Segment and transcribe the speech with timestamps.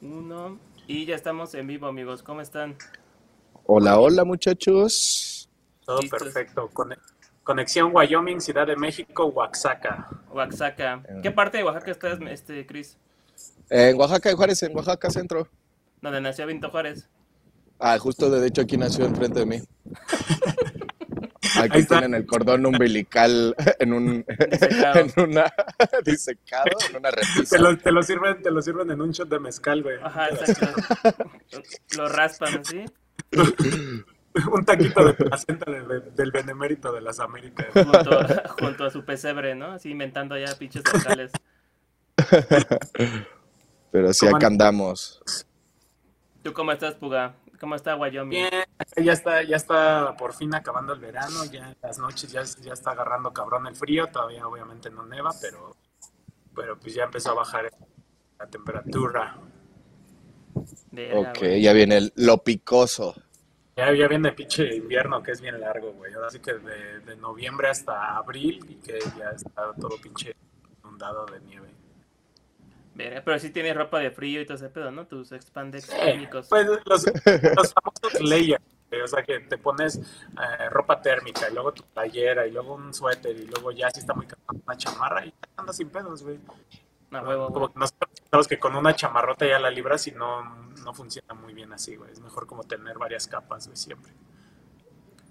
[0.00, 0.58] Uno.
[0.86, 2.22] Y ya estamos en vivo, amigos.
[2.22, 2.76] ¿Cómo están?
[3.66, 5.48] Hola, hola, muchachos.
[5.84, 6.22] Todo Listos.
[6.22, 6.68] perfecto.
[6.72, 6.98] Cone-
[7.44, 10.08] Conexión Wyoming, Ciudad de México, Oaxaca.
[10.30, 11.02] Oaxaca.
[11.22, 12.96] ¿Qué parte de Oaxaca estás, este, Chris?
[13.68, 15.48] En Oaxaca de Juárez, en Oaxaca Centro.
[16.00, 17.08] Donde nació Vinto Juárez.
[17.78, 19.62] Ah, justo de hecho aquí nació enfrente de mí.
[21.62, 25.00] Aquí tienen el cordón umbilical en un Disecado.
[25.00, 25.52] en una
[26.04, 27.56] disecado, en una repisa.
[27.56, 29.96] Te lo, te lo sirven, te lo sirven en un shot de mezcal, güey.
[30.02, 30.66] Ajá, exacto.
[31.96, 32.84] Lo raspan así.
[34.52, 37.66] Un taquito de placenta de- de- del benemérito de las Américas.
[37.74, 38.20] Junto,
[38.60, 39.72] junto a su pesebre, ¿no?
[39.72, 41.32] Así inventando ya pinches locales.
[43.90, 45.20] Pero sí ¿Cómo acá andamos.
[46.42, 47.34] ¿Tú cómo estás, Puga?
[47.60, 48.30] ¿Cómo está Wyoming?
[48.30, 48.64] Bien,
[49.04, 52.72] ya está, ya está por fin acabando el verano, ya en las noches ya, ya
[52.72, 55.76] está agarrando cabrón el frío, todavía obviamente no neva, pero,
[56.54, 57.70] pero pues ya empezó a bajar
[58.38, 59.36] la temperatura.
[61.14, 61.62] Ok, güey.
[61.62, 63.14] ya viene el- lo picoso.
[63.76, 66.12] Ya, ya viene pinche invierno que es bien largo, güey.
[66.14, 70.34] Ahora sí que de, de noviembre hasta abril y que ya está todo pinche
[70.82, 71.69] inundado de nieve.
[73.04, 75.06] Verga, Pero sí tienes ropa de frío y todo ese pedo, ¿no?
[75.06, 76.48] Tus expandex Eh, térmicos.
[76.48, 78.62] pues los, los famosos layers,
[79.04, 82.92] o sea que te pones eh, ropa térmica y luego tu playera y luego un
[82.92, 86.38] suéter y luego ya si está muy cabrón una chamarra y andas sin pedos, güey.
[87.12, 90.44] Huevo, Como que nosotros que con una chamarrota ya la libras y no,
[90.84, 92.12] no funciona muy bien así, güey.
[92.12, 94.12] Es mejor como tener varias capas, güey, siempre.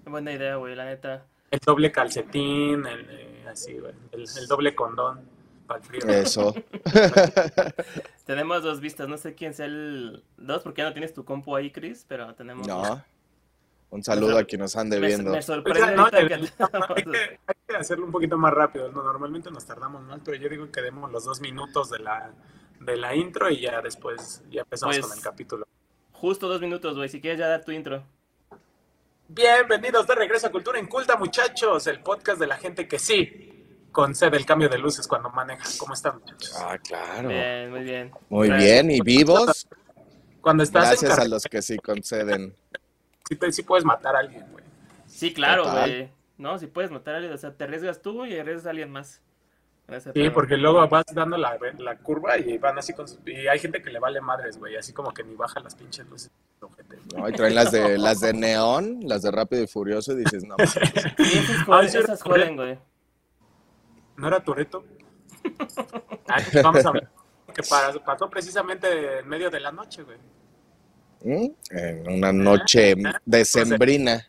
[0.05, 1.25] Buena idea, güey, la neta.
[1.51, 3.93] El doble calcetín, el, eh, así, güey.
[4.11, 5.21] El, el doble condón
[5.69, 6.01] para el frío.
[6.09, 6.53] Eso.
[8.25, 11.55] Tenemos dos vistas, no sé quién sea el dos, porque ya no tienes tu compu
[11.55, 12.67] ahí, Chris, pero tenemos.
[12.67, 13.03] No.
[13.91, 15.31] Un saludo a quienes ande Me, viendo.
[15.31, 18.53] me sorprende Oiga, no, ahorita el- que hay, que, hay que hacerlo un poquito más
[18.53, 18.91] rápido.
[18.91, 19.01] ¿no?
[19.03, 22.31] Normalmente nos tardamos más, pero yo digo que demos los dos minutos de la,
[22.81, 25.65] de la intro y ya después ya empezamos Pues- con el capítulo.
[26.11, 27.09] Justo dos minutos, güey.
[27.09, 28.03] Si quieres ya dar tu intro.
[29.27, 31.87] Bienvenidos de regreso a Cultura Inculta, muchachos.
[31.87, 33.58] El podcast de la gente que sí
[33.91, 35.63] concede el cambio de luces cuando maneja.
[35.77, 36.55] ¿Cómo están, muchachos?
[36.59, 37.29] Ah, claro.
[37.29, 38.11] Bien, muy bien.
[38.29, 38.71] Muy Gracias.
[38.71, 39.67] bien, y vivos,
[40.41, 42.55] Cuando estás en gracias a los que sí conceden.
[43.27, 44.63] sí, te- sí puedes matar a alguien, güey.
[45.07, 45.89] Sí, claro, Total.
[45.89, 46.09] güey.
[46.37, 48.89] No, si puedes matar a alguien, o sea, te arriesgas tú y arriesgas a alguien
[48.91, 49.21] más.
[49.87, 53.47] Gracias, Sí, porque luego vas dando la, la curva y van así con su- Y
[53.47, 54.75] hay gente que le vale madres, güey.
[54.77, 56.31] Así como que ni baja las pinches luces.
[57.15, 57.27] ¿no?
[57.27, 60.55] Y traen las de las de neón, las de rápido y furioso, y dices, no,
[60.59, 60.79] Sí,
[61.39, 62.77] esas Ay, joden, sí, esas joden, güey.
[64.19, 64.83] ¿No era Toreto?
[66.63, 67.07] vamos a ver.
[67.53, 67.63] Que
[68.05, 70.17] pasó precisamente en medio de la noche, güey.
[71.23, 71.51] ¿Mm?
[71.71, 74.25] En una noche decembrina.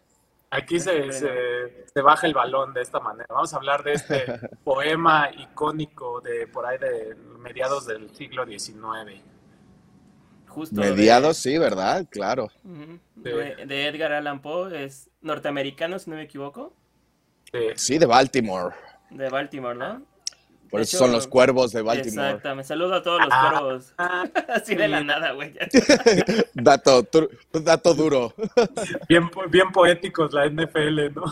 [0.53, 3.27] Aquí se, se, se baja el balón de esta manera.
[3.29, 4.25] Vamos a hablar de este
[4.65, 9.23] poema icónico de por ahí de mediados del siglo XIX.
[10.49, 10.81] Justo.
[10.81, 12.07] de- Mediados, sí, ¿verdad?
[12.11, 12.49] Claro.
[13.15, 16.73] De, de Edgar Allan Poe, es norteamericano, si no me equivoco.
[17.53, 18.75] De- Sí, de Baltimore.
[19.11, 20.03] De Baltimore, ¿no?
[20.71, 22.29] Por De eso hecho, son los cuervos de Baltimore.
[22.29, 22.69] Exactamente.
[22.69, 23.51] Saludo a todos los Ah.
[23.51, 23.93] cuervos.
[24.55, 25.53] Así de la nada, güey.
[26.55, 27.29] Dato, tru-
[27.65, 28.33] dato duro.
[29.09, 31.25] bien, bien poéticos la NFL, ¿no?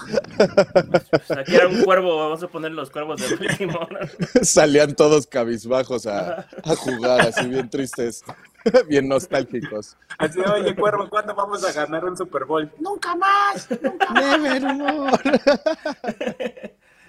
[1.39, 4.09] Aquí era un cuervo, vamos a poner los cuervos de Baltimore.
[4.43, 8.25] Salían todos cabizbajos a, a jugar, así bien tristes,
[8.89, 9.97] bien nostálgicos.
[10.19, 12.69] Así, oye, cuervo, ¿cuándo vamos a ganar un Super Bowl?
[12.81, 13.69] ¡Nunca más!
[14.15, 15.41] Nevermore.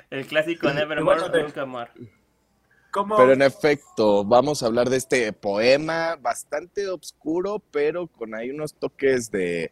[0.09, 1.93] El clásico Nevermore, Bueno, nunca.
[2.91, 3.17] ¿Cómo?
[3.17, 8.73] Pero en efecto, vamos a hablar de este poema bastante oscuro, pero con ahí unos
[8.73, 9.71] toques de,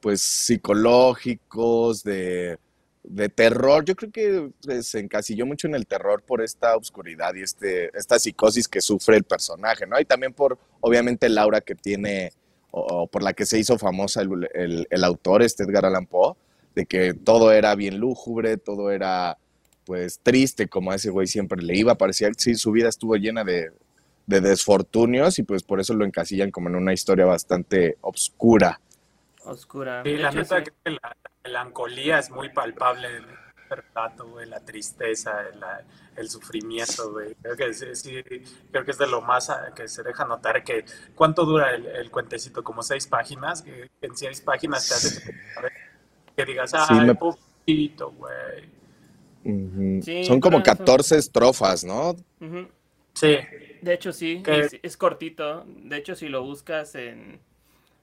[0.00, 2.58] pues, psicológicos, de,
[3.04, 3.84] de terror.
[3.84, 7.96] Yo creo que pues, se encasilló mucho en el terror por esta oscuridad y este,
[7.96, 10.00] esta psicosis que sufre el personaje, ¿no?
[10.00, 12.32] Y también por, obviamente, el aura que tiene,
[12.72, 16.06] o, o por la que se hizo famosa el, el- el autor, este Edgar Allan
[16.06, 16.34] Poe,
[16.74, 19.38] de que todo era bien lúgubre, todo era
[19.86, 23.16] pues triste, como a ese güey siempre le iba, parecía que sí, su vida estuvo
[23.16, 23.70] llena de,
[24.26, 28.80] de desfortunios y pues por eso lo encasillan como en una historia bastante obscura.
[29.44, 30.02] Oscura.
[30.04, 30.64] Sí, la neta sí.
[30.64, 33.24] creo que la melancolía es muy palpable en
[33.62, 35.82] este relato, güey, la tristeza, la-
[36.16, 37.34] el sufrimiento, güey.
[37.42, 38.22] Creo que sí, sí,
[38.72, 40.84] creo que es de lo más ah, que se deja notar que
[41.14, 45.34] cuánto dura el, el cuentecito, como seis páginas, que en seis páginas te hace
[46.34, 48.75] que digas, Sí, ay, me- pobrecito, güey.
[50.02, 52.16] Sí, Son como pero- 14 estrofas, ¿no?
[53.14, 53.36] Sí,
[53.82, 55.64] De hecho, sí, es, es cortito.
[55.66, 57.40] De hecho, si lo buscas en,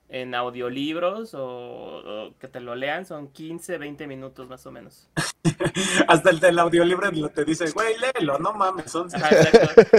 [0.08, 5.08] en audiolibros o, o, que te lo lean son 15, 20 minutos más o menos.
[6.08, 9.08] Hasta el del audiolibro te dice, güey, léelo, no mames, son...
[9.14, 9.28] Ajá.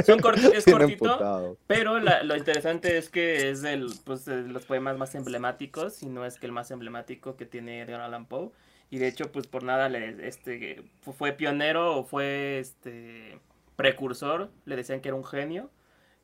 [0.05, 1.57] Son corti- es cortito, emputado.
[1.67, 3.61] pero la- lo interesante es que es
[4.03, 7.81] pues, de los poemas más emblemáticos, y no es que el más emblemático que tiene
[7.81, 8.49] Edgar Allan Poe.
[8.89, 13.39] Y de hecho, pues por nada le, este, fu- fue pionero o fue este,
[13.75, 15.69] precursor, le decían que era un genio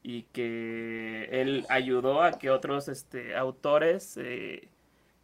[0.04, 4.70] y que él ayudó a que otros este, autores eh,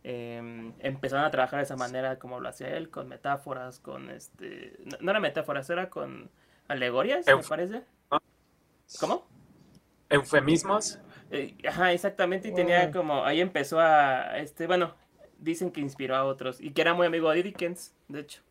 [0.04, 4.78] em, empezaran a trabajar de esa manera como lo hacía él, con metáforas, con este...
[4.86, 6.30] No, no era metáforas, era con
[6.68, 7.84] alegorías, me Euf- parece.
[8.12, 8.22] ¿no?
[9.00, 9.26] ¿Cómo?
[10.10, 11.00] Eufemismos.
[11.32, 14.96] Eh, ajá, exactamente, y tenía como, ahí empezó a, este, bueno,
[15.40, 18.42] dicen que inspiró a otros, y que era muy amigo de Dickens, de hecho.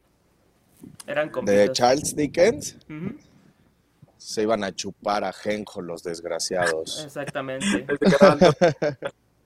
[1.06, 1.72] Eran De compitas.
[1.72, 2.76] Charles Dickens
[4.18, 7.02] se iban a chupar a Genjo los desgraciados.
[7.04, 7.86] Exactamente.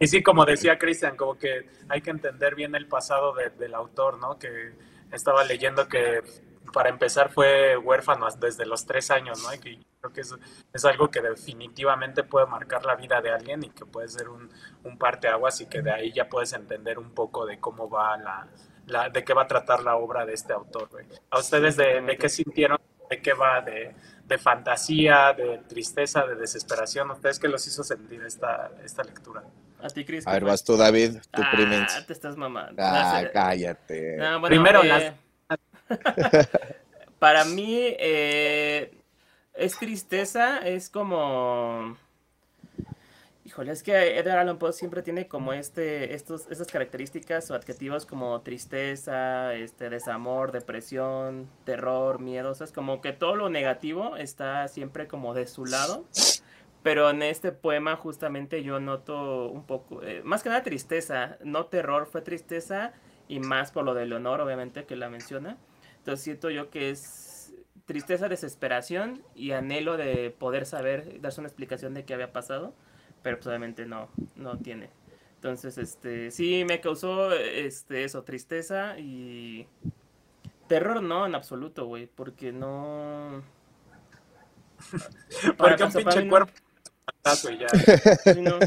[0.03, 3.75] Y sí, como decía Cristian, como que hay que entender bien el pasado de- del
[3.75, 4.39] autor, ¿no?
[4.39, 4.73] Que
[5.13, 6.23] estaba leyendo que
[6.73, 9.53] para empezar fue huérfano desde los tres años, ¿no?
[9.55, 10.35] Y que creo que es,
[10.73, 14.51] es algo que definitivamente puede marcar la vida de alguien y que puede ser un,
[14.85, 18.47] un parteaguas y que de ahí ya puedes entender un poco de cómo va la,
[18.87, 21.07] la de qué va a tratar la obra de este autor, güey.
[21.31, 22.79] ¿A ustedes de, de qué sintieron?
[23.09, 23.61] ¿De qué va?
[23.61, 23.95] ¿De,
[24.25, 27.11] de fantasía, de tristeza, de desesperación?
[27.11, 29.43] ¿Ustedes qué los hizo sentir esta, esta lectura?
[29.83, 30.27] A ti, Chris.
[30.27, 32.07] A ¿qué ver, vas tú, David, tu Ah, primens.
[32.07, 32.81] te estás mamando.
[32.85, 34.17] Ah, cállate.
[34.19, 35.15] No, bueno, Primero eh, las-
[37.19, 38.93] Para mí, eh,
[39.55, 41.97] es tristeza, es como...
[43.45, 48.07] Híjole, es que Edgar Allan Poe siempre tiene como este, estos, estas características o adjetivos
[48.07, 54.17] como tristeza, este, desamor, depresión, terror, miedo, o sea, es como que todo lo negativo
[54.17, 56.05] está siempre como de su lado.
[56.83, 61.67] Pero en este poema justamente yo noto un poco, eh, más que nada tristeza, no
[61.67, 62.93] terror, fue tristeza
[63.29, 65.59] y más por lo de Leonor, obviamente, que la menciona.
[66.01, 67.55] Entonces siento yo que es
[67.87, 72.75] tristeza, desesperación y anhelo de poder saber, darse una explicación de qué había pasado,
[73.23, 74.91] pero pues obviamente no, no tiene.
[75.37, 79.67] Entonces, este, sí me causó este eso, tristeza y
[80.69, 83.43] terror no en absoluto, güey, porque no
[85.57, 86.31] Para- Porque un pinche no.
[86.31, 87.69] cuerpo es un fantasma y ya.
[88.35, 88.59] sí, no.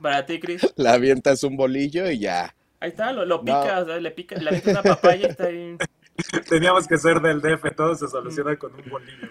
[0.00, 0.62] Para ti, Chris.
[0.76, 2.54] La avientas un bolillo y ya.
[2.80, 3.44] Ahí está, lo, lo No.
[3.44, 5.76] pica, o sea, le pica, le avienta una papaya y está ahí.
[6.48, 9.28] Teníamos que ser del DF, todo se soluciona con un bolillo.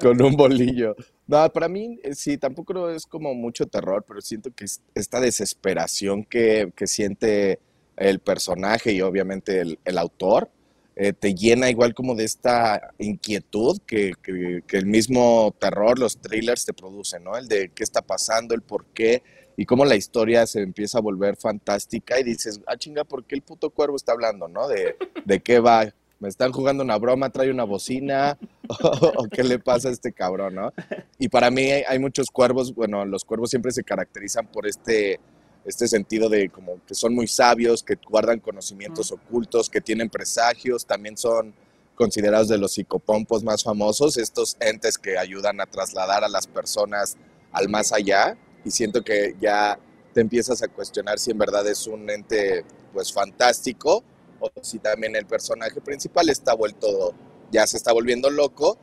[0.00, 0.96] Con un bolillo.
[1.26, 5.20] No, para mí, eh, sí, tampoco es como mucho terror, pero siento que es esta
[5.20, 7.60] desesperación que, que siente
[7.96, 10.50] el personaje y obviamente el, el autor,
[10.96, 16.18] eh, te llena igual como de esta inquietud que, que- que el mismo terror, los
[16.18, 17.36] thrillers te producen, ¿no?
[17.36, 19.22] El de qué está pasando, el por qué
[19.58, 23.34] y cómo la historia se empieza a volver fantástica y dices, ah, chinga, ¿por qué
[23.34, 24.68] el puto cuervo está hablando, ¿no?
[24.68, 25.86] De, de qué va.
[26.18, 28.38] Me están jugando una broma, trae una bocina,
[29.16, 30.72] o qué le pasa a este cabrón, ¿no?
[31.18, 35.20] Y para mí hay, hay muchos cuervos, bueno, los cuervos siempre se caracterizan por este,
[35.64, 40.86] este sentido de como que son muy sabios, que guardan conocimientos ocultos, que tienen presagios,
[40.86, 41.52] también son
[41.94, 47.16] considerados de los psicopompos más famosos, estos entes que ayudan a trasladar a las personas
[47.52, 49.78] al más allá, y siento que ya
[50.12, 54.02] te empiezas a cuestionar si en verdad es un ente pues fantástico
[54.40, 57.14] o si también el personaje principal está vuelto,
[57.50, 58.78] ya se está volviendo loco,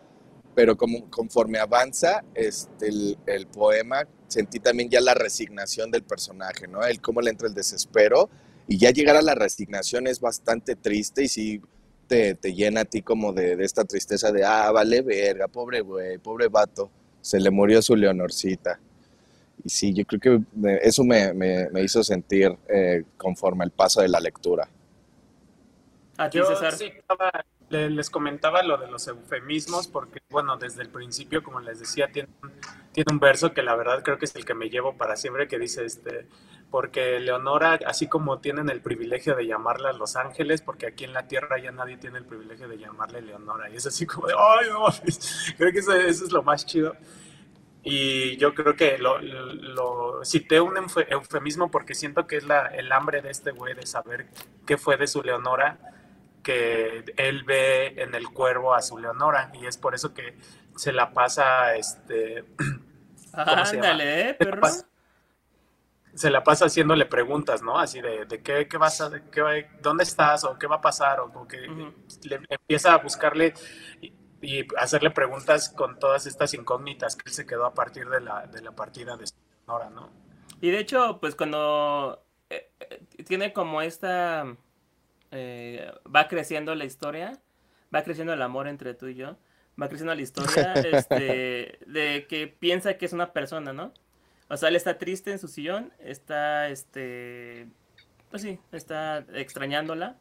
[0.56, 2.90] pero como, conforme avanza este,
[3.26, 6.84] el, poema, sentí también ya la resignación del personaje, ¿no?
[6.84, 8.30] El cómo le entra el desespero
[8.68, 11.62] y ya llegar a la resignación es bastante triste y sí
[12.07, 16.18] te, te llena a ti como de, esta tristeza de, ah, vale verga, pobre güey,
[16.19, 16.90] pobre vato,
[17.22, 18.80] se le murió su Leonorcita.
[19.64, 24.19] Y sí, yo creo que eso me hizo sentir eh, conforme el paso de la
[24.19, 24.69] lectura.
[26.18, 26.74] A ti, Yo César.
[26.74, 26.92] sí
[27.70, 32.30] les comentaba lo de los eufemismos porque, bueno, desde el principio, como les decía, tiene,
[32.92, 35.48] tiene un verso que la verdad creo que es el que me llevo para siempre,
[35.48, 36.28] que dice, este,
[36.70, 41.28] porque Leonora, así como tienen el privilegio de llamarla Los Ángeles, porque aquí en la
[41.28, 44.70] Tierra ya nadie tiene el privilegio de llamarle Leonora, y es así como de, ay,
[44.70, 45.54] no, mames".
[45.58, 46.96] creo que eso, eso es lo más chido.
[47.86, 52.68] Y yo creo que lo, lo- cité un eufe- eufemismo porque siento que es la,
[52.68, 54.28] el hambre de este güey de saber
[54.66, 55.80] qué fue de su Leonora,
[56.44, 60.38] que él ve en el cuervo a su Leonora, y es por eso que
[60.76, 62.45] se la pasa, este.
[63.33, 64.62] Ándale, eh, perro.
[64.62, 64.85] pasa?
[66.14, 67.80] se la pasa haciéndole preguntas, ¿no?
[67.80, 70.81] Así de, de qué, qué vas a, de qué dónde estás o qué va a
[70.81, 73.54] pasar o, o que le empieza a buscarle
[74.02, 78.21] y, y hacerle preguntas con todas estas incógnitas que él se quedó a partir de
[78.21, 79.26] la, de la partida de
[79.66, 80.12] Sonora, ¿no?
[80.62, 82.71] Y de hecho, pues cuando eh,
[83.26, 84.56] tiene como esta...
[85.35, 87.42] eh, va creciendo la historia,
[87.94, 89.35] va creciendo el amor entre tú y yo,
[89.81, 93.92] va creciendo la historia este, de que piensa que es una persona, ¿no?
[94.49, 97.68] O sea, él está triste en su sillón, está, este,
[98.30, 100.18] pues sí, está extrañándola,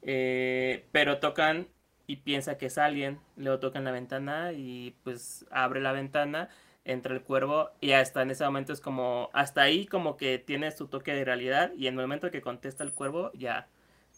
[0.00, 1.68] eh, pero tocan
[2.06, 6.48] y piensa que es alguien, luego tocan la ventana y pues abre la ventana,
[6.86, 10.70] entra el cuervo y hasta en ese momento es como, hasta ahí como que tiene
[10.70, 13.68] su toque de realidad y en el momento que contesta el cuervo ya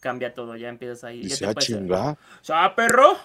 [0.01, 1.23] cambia todo, ya empiezas ahí.
[1.23, 2.19] ya Dice, te ah, chinga.
[2.49, 3.17] ¡Ah, perro!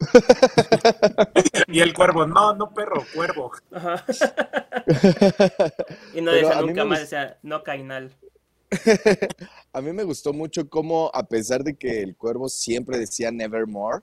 [1.68, 3.52] Y el cuervo, no, no perro, cuervo.
[3.72, 4.04] Ajá.
[6.14, 8.10] y no Pero decía a mí nunca más, gust- decía no cainal.
[9.72, 14.00] A mí me gustó mucho cómo, a pesar de que el cuervo siempre decía nevermore,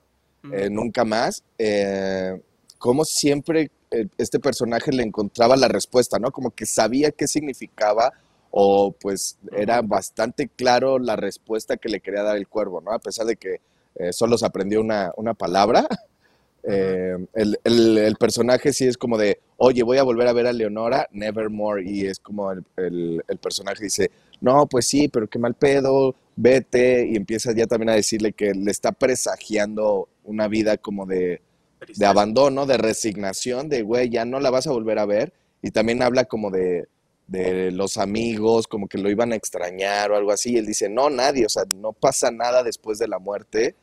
[0.52, 2.40] eh, nunca más, eh,
[2.78, 6.30] cómo siempre eh, este personaje le encontraba la respuesta, ¿no?
[6.30, 8.12] Como que sabía qué significaba
[8.52, 12.92] o pues era bastante claro la respuesta que le quería dar el cuervo, ¿no?
[12.92, 13.60] A pesar de que
[13.96, 15.86] eh, solo se aprendió una, una palabra,
[16.64, 20.46] eh, el, el- el personaje sí es como de, oye, voy a volver a ver
[20.46, 25.38] a Leonora, nevermore, y es como el, el- personaje dice, no, pues sí, pero qué
[25.38, 30.76] mal pedo, vete, y empieza ya también a decirle que le está presagiando una vida
[30.78, 31.40] como de,
[31.94, 35.32] de abandono, de resignación, de, güey, ya no la vas a volver a ver,
[35.62, 36.86] y también habla como de,
[37.26, 40.88] de los amigos, como que lo iban a extrañar o algo así, y él dice,
[40.88, 43.74] no, nadie, o sea, no pasa nada después de la muerte,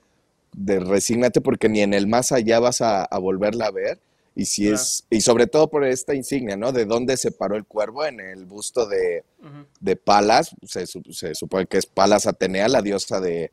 [0.53, 3.99] de resígnate porque ni en el más allá vas a, a volverla a ver.
[4.35, 4.75] Y si Claro.
[4.75, 6.71] es, y sobre todo por esta insignia, ¿no?
[6.71, 9.23] De dónde se paró el cuervo en el busto de,
[9.79, 10.85] de Palas, se
[11.35, 13.51] supone que es Palas Atenea, la diosa de,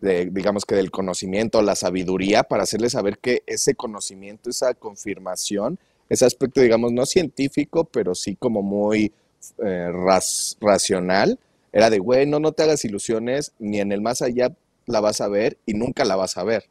[0.00, 5.78] de, digamos que del conocimiento, la sabiduría, para hacerle saber que ese conocimiento, esa confirmación,
[6.08, 9.12] ese aspecto, digamos, no científico, pero sí como muy
[9.64, 11.38] eh, ras- racional,
[11.72, 14.54] era de, güey, no, no te hagas ilusiones, ni en el más allá
[14.86, 16.64] la vas a ver y nunca la vas a ver.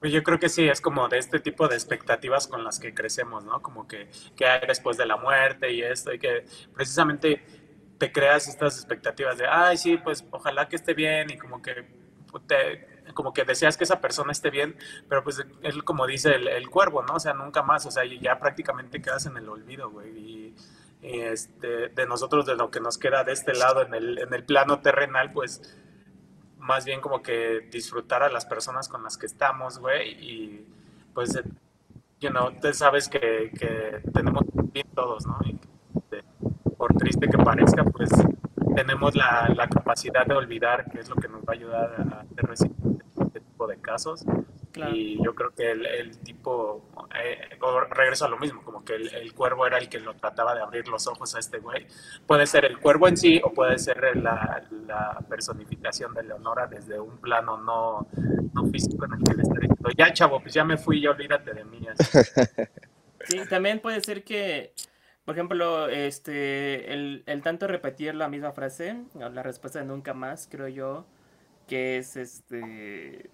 [0.00, 2.92] Pues yo creo que sí, es como de este tipo de expectativas con las que
[2.92, 3.62] crecemos, ¿no?
[3.62, 7.42] Como que, que hay después de la muerte y esto, y que precisamente
[7.98, 11.72] te creas estas expectativas de, ay, sí, pues ojalá que esté bien, y como que
[12.46, 14.76] te, como que deseas que esa persona esté bien,
[15.08, 17.14] pero pues él como dice el, cuervo, ¿no?
[17.14, 20.54] O sea, nunca más, o sea, ya prácticamente quedas en el olvido, güey, y,
[21.02, 24.44] este, de nosotros, de lo que nos queda de este lado en el, en el
[24.44, 25.78] plano terrenal, pues
[26.58, 30.66] más bien como que disfrutar a las personas con las que estamos, güey, y
[31.12, 31.44] pues, eh,
[32.20, 35.38] you know, sabes que, que tenemos bien todos, ¿no?
[36.76, 38.10] Por triste que parezca, pues
[38.74, 42.24] tenemos la, la capacidad de olvidar, que es lo que nos va a ayudar a
[42.50, 42.70] a este
[43.64, 44.24] tipo de casos.
[44.72, 44.94] Claro.
[44.94, 46.90] Y yo creo que el, el tipo,
[47.22, 47.56] eh,
[47.90, 50.62] regreso a lo mismo, como que el, el cuervo era el que lo trataba de
[50.62, 51.86] abrir los ojos a este güey.
[52.26, 56.98] Puede ser el cuervo en sí o puede ser la, la personificación de Leonora desde
[56.98, 58.08] un plano no,
[58.52, 61.10] no físico en el que le está diciendo, ya chavo, pues ya me fui, ya
[61.10, 61.86] olvídate de mí.
[61.88, 62.18] así.
[63.26, 64.74] Sí, también puede ser que,
[65.24, 70.46] por ejemplo, este, el, el tanto repetir la misma frase, la respuesta de nunca más,
[70.50, 71.06] creo yo,
[71.66, 73.30] que es este,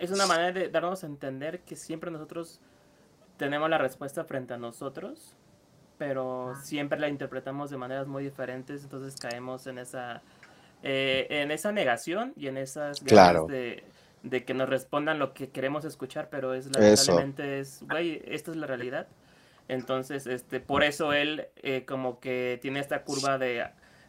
[0.00, 2.60] es una manera de darnos a entender que siempre nosotros
[3.36, 5.34] tenemos la respuesta frente a nosotros,
[5.98, 10.22] pero siempre la interpretamos de maneras muy diferentes, entonces caemos en esa,
[10.82, 13.46] eh, en esa negación y en esas ganas Claro.
[13.46, 13.84] de,
[14.22, 16.78] de que nos respondan lo que queremos escuchar, pero es Eso.
[16.80, 19.06] lamentablemente es, güey, esta es la realidad.
[19.68, 23.66] Entonces, este, por eso él eh, como que tiene esta curva de,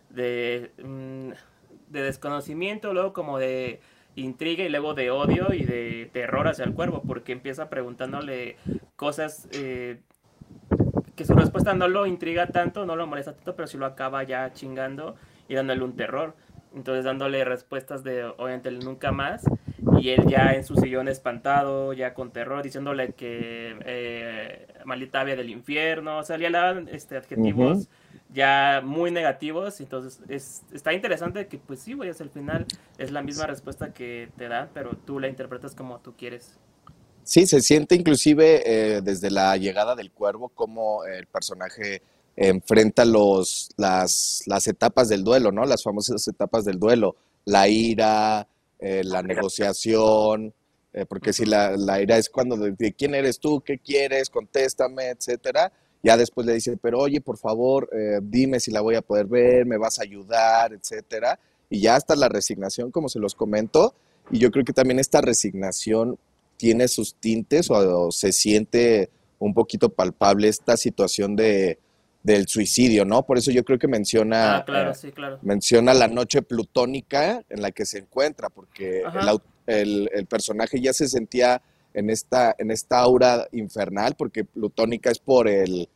[0.10, 1.32] de, mm,
[1.92, 3.80] de desconocimiento, luego como de
[4.18, 8.58] intriga y luego de odio y de terror hacia el cuervo, porque empieza preguntándole
[8.96, 10.00] cosas eh,
[11.16, 14.24] que su respuesta no lo intriga tanto, no lo molesta tanto, pero sí lo acaba
[14.24, 15.16] ya chingando
[15.48, 16.36] y dándole un terror.
[16.76, 19.44] Entonces dándole respuestas de obviamente el nunca más
[20.00, 25.50] y él ya en su sillón espantado, ya con terror, diciéndole que eh, maldita del
[25.50, 27.90] infierno, o sea, le daban este, adjetivos.
[28.38, 32.68] Ya muy negativos, entonces es, está interesante que pues sí, güey, hasta el final
[33.00, 36.54] es la misma respuesta que te da, pero tú la interpretas como tú quieres.
[37.24, 42.04] Sí, se siente inclusive eh, desde la llegada del cuervo como el personaje
[42.36, 45.66] enfrenta los, las, las etapas del duelo, ¿no?
[45.66, 50.54] Las famosas etapas del duelo, la ira, eh, la negociación,
[50.94, 54.30] eh, porque si la, la ira es cuando de, de quién eres tú, qué quieres,
[54.30, 55.72] contéstame, etcétera.
[56.04, 59.26] Ya después le dice, pero oye, por favor, eh, dime si la voy a poder
[59.26, 61.40] ver, me vas a ayudar, etcétera.
[61.70, 63.94] Y ya hasta la resignación, como se los comento.
[64.32, 66.18] Y yo creo que también esta resignación
[66.58, 71.78] tiene sus tintes o, o se siente un poquito palpable esta situación de,
[72.24, 73.24] del suicidio, ¿no?
[73.26, 75.40] Por eso yo creo que menciona, Ah, claro, eh, sí, claro.
[75.42, 79.04] menciona la noche plutónica en la que se encuentra, porque
[79.66, 81.62] el- el personaje ya se sentía
[81.98, 85.90] en esta, en esta aura infernal, porque plutónica es por el,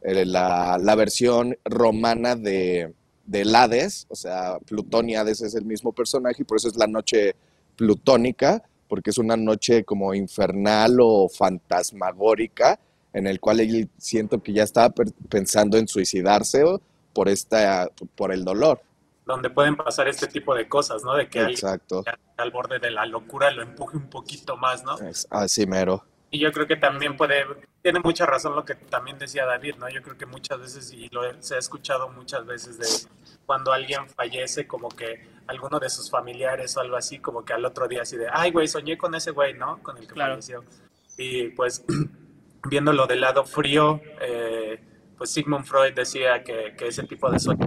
[0.00, 2.94] la, versión romana de,
[3.26, 6.76] del Hades, o sea, Plutón y Hades es el mismo personaje, y por eso es
[6.76, 7.34] la noche
[7.74, 12.78] plutónica, porque es una noche como infernal o fantasmagórica,
[13.12, 14.94] en el cual él siento que ya estaba
[15.28, 16.62] pensando en suicidarse
[17.12, 18.80] por esta, por el dolor.
[19.28, 21.14] Donde pueden pasar este tipo de cosas, ¿no?
[21.14, 22.02] De que alguien Exacto.
[22.38, 24.96] al borde de la locura lo empuje un poquito más, ¿no?
[24.98, 26.02] Es así mero.
[26.30, 27.44] Y yo creo que también puede,
[27.82, 29.88] tiene mucha razón lo que también decía David, ¿no?
[29.90, 32.86] Yo creo que muchas veces, y lo he- se ha escuchado muchas veces de
[33.44, 37.64] cuando alguien fallece, como que alguno de sus familiares o algo así, como que al
[37.66, 39.82] otro día así de, ay, güey, soñé con ese güey, ¿no?
[39.82, 40.32] Con el que Claro.
[40.34, 40.64] falleció.
[41.18, 41.84] Y pues,
[42.68, 44.80] viéndolo del lado frío, eh,
[45.16, 47.66] pues Sigmund Freud decía que, que ese tipo de sueños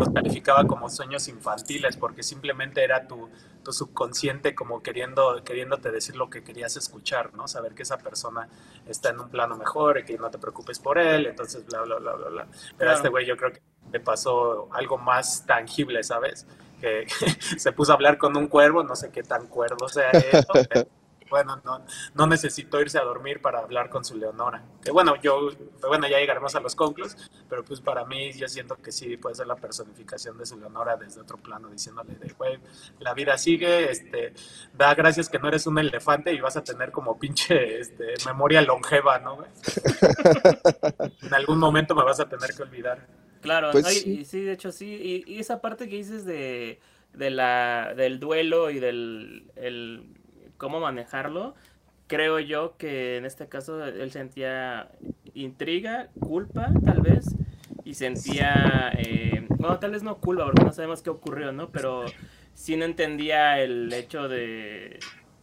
[0.00, 3.28] los calificaba como sueños infantiles porque simplemente era tu,
[3.62, 7.46] tu subconsciente como queriendo, queriéndote decir lo que querías escuchar, ¿no?
[7.46, 8.48] Saber que esa persona
[8.86, 11.96] está en un plano mejor y que no te preocupes por él, entonces bla, bla,
[11.96, 12.46] bla, bla, bla.
[12.76, 16.46] Pero a este güey yo creo que le pasó algo más tangible, ¿sabes?
[16.80, 17.06] Que
[17.58, 20.86] se puso a hablar con un cuervo, no sé qué tan cuerdo sea eso, pero
[21.30, 21.84] bueno, no,
[22.14, 24.62] no necesitó irse a dormir para hablar con su Leonora.
[24.84, 25.48] Que bueno, yo,
[25.88, 27.16] bueno, ya llegaremos a los conclus,
[27.48, 30.96] pero pues para mí yo siento que sí puede ser la personificación de su Leonora
[30.96, 32.58] desde otro plano, diciéndole de, güey,
[32.98, 34.34] la vida sigue, este,
[34.74, 38.60] da gracias que no eres un elefante y vas a tener como pinche este, memoria
[38.62, 39.36] longeva, ¿no?
[39.36, 39.48] güey?
[41.22, 43.06] en algún momento me vas a tener que olvidar.
[43.40, 44.10] Claro, Pues no, y- sí.
[44.20, 45.24] y sí, de hecho sí.
[45.26, 46.78] Y, y esa parte que dices de,
[47.14, 50.04] de la, del duelo y del el,
[50.60, 51.54] cómo manejarlo,
[52.06, 54.90] creo yo que en este caso él sentía
[55.32, 57.34] intriga, culpa, tal vez,
[57.84, 61.70] y sentía, eh, bueno, tal vez no culpa, porque no sabemos qué ocurrió, ¿no?
[61.70, 62.04] Pero
[62.54, 65.00] sí no entendía el hecho de...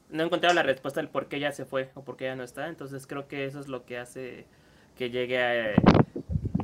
[0.09, 2.43] No encontraba la respuesta del por qué ella se fue o por qué ella no
[2.43, 4.45] está, entonces creo que eso es lo que hace
[4.95, 5.73] que llegue a...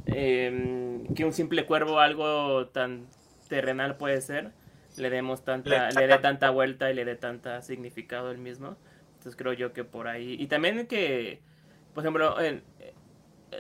[0.05, 3.07] eh, que un simple cuervo, algo tan
[3.49, 4.51] terrenal puede ser,
[4.97, 8.75] le demos tanta, Le- le dé tanta vuelta y le dé tanta significado el mismo.
[9.13, 10.35] Entonces creo yo que por ahí.
[10.39, 11.39] Y también que,
[11.93, 12.93] por ejemplo, en- eh,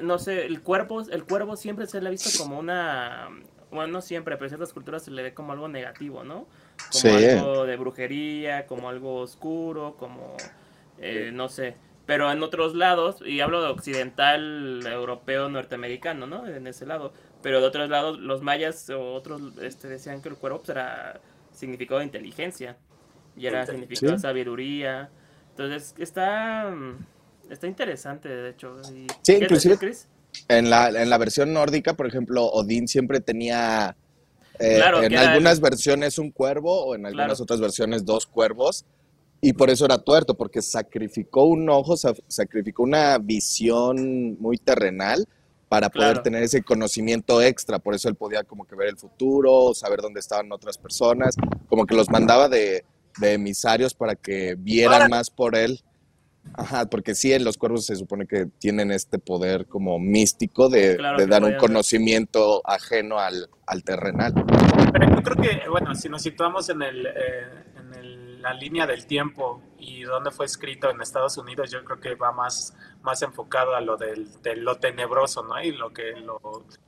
[0.01, 3.29] no sé, el cuervo, el cuervo siempre se le ha visto como una.
[3.71, 6.47] Bueno, no siempre, pero en ciertas culturas se le ve como algo negativo, ¿no?
[6.91, 7.07] Como Sí.
[7.09, 10.35] algo de brujería, como algo oscuro, como.
[10.99, 11.75] eh, no sé.
[12.05, 16.45] Pero en otros lados, y hablo de occidental, europeo, norteamericano, ¿no?
[16.47, 17.13] En ese lado.
[17.43, 21.21] Pero de otros lados, los mayas o otros este, decían que el cuervo pues, era
[21.53, 22.77] significado de inteligencia.
[23.37, 24.21] Y era significado de Sí.
[24.21, 25.09] sabiduría.
[25.51, 26.73] Entonces, está,
[27.49, 28.79] está interesante, de hecho.
[28.93, 30.07] Y- Sí, ¿qué te inclusive- decía, Chris?
[30.47, 33.95] En la, en la versión nórdica, por ejemplo, Odín siempre tenía
[34.59, 37.43] eh, Claro, en algunas el- versiones un cuervo o en algunas Claro.
[37.43, 38.85] otras versiones dos cuervos.
[39.41, 45.27] Y por eso era tuerto, porque sacrificó un ojo, sa- sacrificó una visión muy terrenal
[45.73, 46.21] para poder Claro.
[46.21, 47.79] tener ese conocimiento extra.
[47.79, 51.33] Por eso él podía como que ver el futuro, saber dónde estaban otras personas,
[51.67, 52.85] como que los mandaba de,
[53.17, 55.81] de emisarios para que vieran más por él.
[56.53, 61.17] Ajá, porque sí, los cuervos se supone que tienen este poder como místico de, Claro,
[61.17, 64.31] de que dar un conocimiento ajeno al, al terrenal.
[64.91, 67.11] Pero yo creo que, bueno, si nos situamos en, el, eh,
[67.71, 67.72] en el-
[68.43, 72.33] la línea del tiempo y dónde fue escrito en Estados Unidos, yo creo que va
[72.33, 75.61] más, más enfocado a lo del, de lo tenebroso, ¿no?
[75.63, 76.39] Y lo que lo,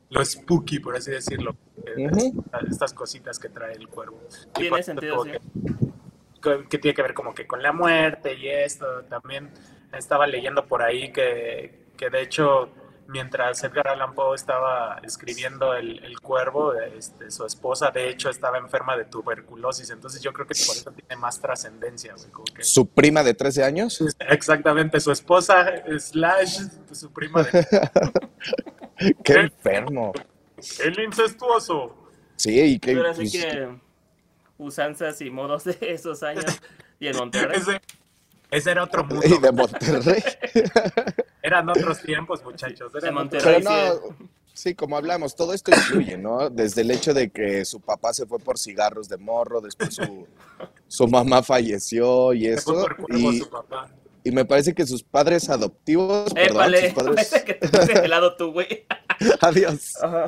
[0.09, 1.55] lo spooky, por así decirlo.
[1.85, 2.43] eh, Ujú.
[2.69, 4.19] Estas cositas que trae el cuervo.
[4.53, 5.31] Tiene por eso sentido, sí.
[5.31, 5.39] que,
[6.41, 8.85] que- que tiene que ver como que con la muerte y esto.
[9.09, 9.49] También
[9.93, 12.69] estaba leyendo por ahí que, que de hecho
[13.07, 18.57] mientras Edgar Allan Poe estaba escribiendo el, el cuervo, este, su esposa de hecho estaba
[18.57, 22.15] enferma de tuberculosis, entonces yo creo que por eso tiene más trascendencia,
[22.55, 24.01] que- Su prima de 13 años.
[24.19, 25.65] Exactamente, su esposa
[25.99, 26.59] slash
[26.91, 27.65] su prima de
[28.97, 29.33] Qué ¿Qué?
[29.33, 30.13] enfermo.
[30.83, 31.95] el incestuoso.
[32.37, 33.69] Sí, y que Pero así que
[34.57, 36.45] usanzas y modos de esos años.
[36.97, 37.59] Y en Monterrey.
[37.59, 37.81] Ese,
[38.51, 40.23] ese era otro mundo, y de Monterrey.
[41.41, 42.91] eran otros tiempos, muchachos.
[42.93, 43.61] De Monterrey.
[43.63, 44.15] Pero no,
[44.53, 46.49] sí, como hablamos, todo esto influye, ¿no?
[46.49, 50.27] Desde el hecho de que su papá se fue por cigarros de morro, después su,
[50.87, 52.81] su mamá falleció y Se fue eso.
[52.83, 53.89] por cuervo Y, su papá.
[54.23, 58.07] y me parece que sus padres adoptivos, perdón, Épale, sus padres, que te puse de
[58.07, 58.85] lado tú, güey.
[59.41, 60.25] adiós, Ajá.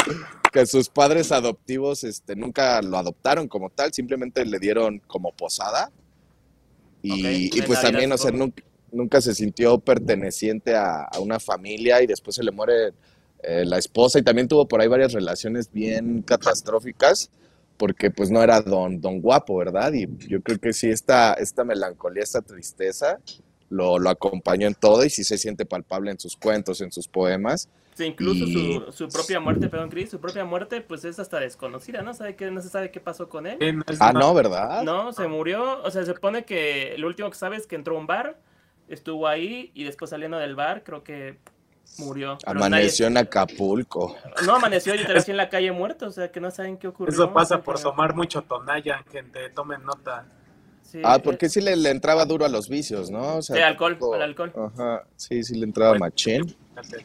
[0.52, 5.92] que sus padres adoptivos este, nunca lo adoptaron como tal, simplemente le dieron como posada.
[7.08, 11.40] Y, Ok, y pues también, o sea, nunca, nunca se sintió perteneciente a, a una
[11.40, 12.94] familia y después se le muere
[13.44, 17.30] eh, la esposa y también tuvo por ahí varias relaciones bien catastróficas
[17.78, 19.94] porque pues no era don, don guapo, ¿verdad?
[19.94, 23.20] Y yo creo que sí, esta, esta melancolía, esta tristeza
[23.70, 27.08] lo, lo acompañó en todo y sí se siente palpable en sus cuentos, en sus
[27.08, 27.70] poemas.
[27.96, 31.40] Sí, incluso Y- su, su propia muerte, perdón, Chris, su propia muerte, pues es hasta
[31.40, 32.14] desconocida, ¿no?
[32.14, 33.84] ¿Sabe que no se sabe qué pasó con él?
[34.00, 34.84] Ah, no, ¿verdad?
[34.84, 35.82] No, se murió.
[35.84, 38.40] O sea, se supone que lo último que sabe es que entró a un bar,
[38.88, 41.40] estuvo ahí y después saliendo del bar, creo que
[41.98, 42.38] murió.
[42.46, 44.16] Amaneció en Acapulco.
[44.46, 47.12] No, amaneció y así en la calle muerto, o sea, que no saben qué ocurrió.
[47.14, 50.28] Eso pasa por tomar mucho tonalla, gente, tomen nota.
[50.88, 53.38] Sí, Ah, porque sí le, le entraba duro a los vicios, ¿no?
[53.38, 54.54] O sea, Sí, alcohol, al alcohol.
[54.56, 56.46] Ajá, sí, sí le entraba machín.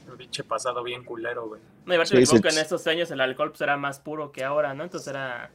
[0.07, 1.61] Tu pinche pasado bien culero, güey.
[1.87, 2.41] No, y aparte Sí, sí.
[2.41, 4.85] que en estos años el alcohol pues, era más puro que ahora, ¿no?
[4.85, 5.51] Entonces era...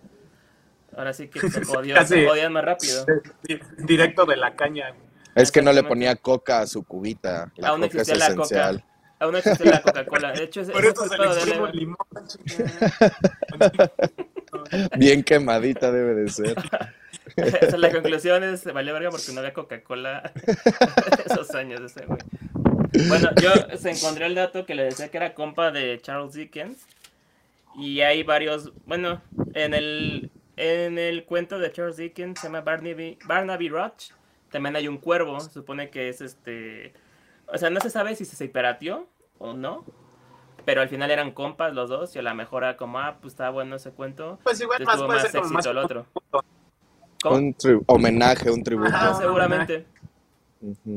[0.97, 1.61] Ahora sí que se
[1.93, 2.15] Casi.
[2.15, 3.05] se jodían más rápido.
[3.43, 4.89] Di- Directo de la caña.
[4.89, 5.07] güey.
[5.35, 7.51] Es que no le ponía coca a su cubita.
[7.57, 8.75] La Aún coca es existía la esencial.
[8.81, 8.93] coca.
[9.19, 10.31] Aún no existía la Coca-Cola.
[10.31, 11.21] De hecho, ese, Por eso se el
[11.59, 11.97] le el limón.
[14.97, 16.55] Bien quemadita debe de ser.
[17.35, 20.31] Esa es la conclusión, es valió verga porque no había Coca-Cola
[21.25, 22.19] esos años ese güey.
[23.07, 26.87] Bueno, yo se encontré el dato que le decía que era compa de Charles Dickens.
[27.75, 29.21] Y hay varios, bueno,
[29.53, 34.11] en el en el cuento de Charles Dickens se llama Barnaby, Barnaby Rudge.
[34.49, 36.93] También hay un cuervo, se supone que es este,
[37.47, 39.85] o sea, no se sabe si se separateó o no.
[40.65, 43.33] Pero al final eran compas los dos y a lo mejor era como, ah, pues
[43.33, 44.39] estaba bueno ese cuento.
[44.43, 46.05] Pues igual más Estuvo puede más ser como más éxito el otro.
[47.25, 48.89] Un tri- homenaje, un tributo.
[48.89, 49.85] Ajá, Ah, seguramente.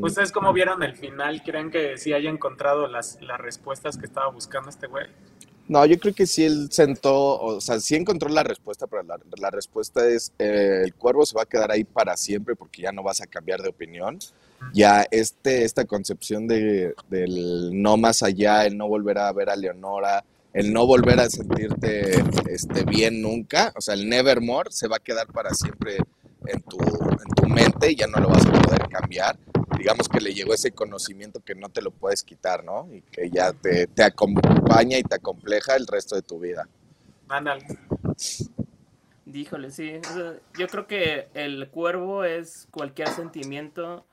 [0.01, 1.43] ¿Ustedes cómo vieron el final?
[1.43, 5.07] ¿Creen que sí haya encontrado las, las respuestas que estaba buscando este güey?
[5.69, 9.19] No, yo creo que sí él sentó, o sea, sí encontró la respuesta, pero la,
[9.39, 12.91] la respuesta es, eh, el cuervo se va a quedar ahí para siempre porque ya
[12.93, 14.19] no vas a cambiar de opinión.
[14.75, 19.57] Ya este, esta concepción de, del no más allá, el no volver a ver a
[19.57, 24.97] Leonora, el no volver a sentirte este, bien nunca, o sea, el nevermore se va
[24.97, 25.99] a quedar para siempre
[26.47, 29.39] en tu, en tu mente y ya no lo vas a poder cambiar.
[29.79, 32.89] Digamos que le llegó ese conocimiento que no te lo puedes quitar, ¿no?
[32.93, 36.69] Y que ya te, te acompaña y te acompleja el resto de tu vida.
[37.29, 37.65] Ándale.
[39.25, 39.97] Díjole, sí.
[39.97, 44.05] o sea, yo creo que el cuervo es cualquier sentimiento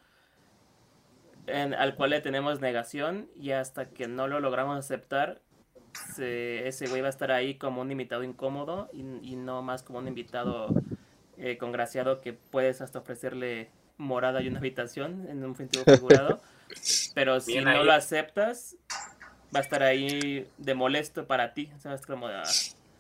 [1.48, 5.42] en- al cual le tenemos negación y hasta que no lo logramos aceptar,
[6.16, 9.84] se- ese güey va a estar ahí como un invitado incómodo y, y no más
[9.84, 10.74] como un invitado
[11.38, 16.42] eh, congraciado que puedes hasta ofrecerle morada y una habitación en un sentido figurado.
[17.16, 17.86] Pero si Bien no ahí.
[17.86, 18.76] lo aceptas,
[19.56, 21.70] va a estar ahí de molesto para ti.
[21.76, 22.44] O sea, es como "Ah,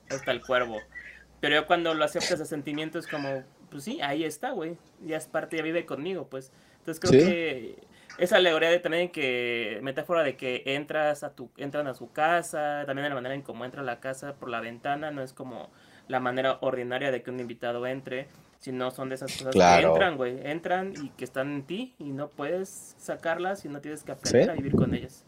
[0.09, 0.79] está el cuervo.
[1.39, 4.77] Pero yo cuando lo aceptas de sentimiento es como, pues sí, ahí está, güey.
[5.05, 6.51] Ya es parte, ya vive conmigo, pues.
[6.79, 7.27] Entonces creo Sí.
[7.27, 7.86] que
[8.17, 12.83] esa alegoría de también que, metáfora de que entras a tu, entran a su casa,
[12.85, 15.33] también de la manera en cómo entra a la casa por la ventana, no es
[15.33, 15.69] como
[16.07, 18.27] la manera ordinaria de que un invitado entre,
[18.59, 22.05] sino son de esas cosas que entran, güey, entran y que están en ti y
[22.11, 24.49] no puedes sacarlas y no tienes que aprender Sí.
[24.49, 25.25] a vivir con ellas.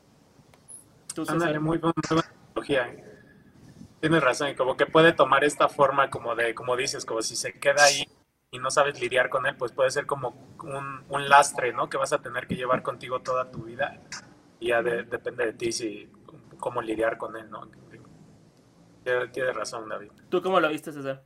[1.14, 2.96] Tú, Ándale, muy, bu- muy buena analogía.
[4.00, 7.36] Tienes razón, y como que puede tomar esta forma como de, como dices, como si
[7.36, 8.08] se queda ahí
[8.52, 10.30] y no sabes lidiar con él, pues puede ser como
[10.64, 11.90] un, un lastre, ¿no?
[11.90, 14.00] Que vas a tener que llevar contigo toda tu vida.
[14.60, 16.12] Y ya de- depende de ti si
[16.60, 17.68] cómo lidiar con él, ¿no?
[19.32, 20.12] Tienes razón, David.
[20.30, 21.24] ¿Tú cómo lo viste, César?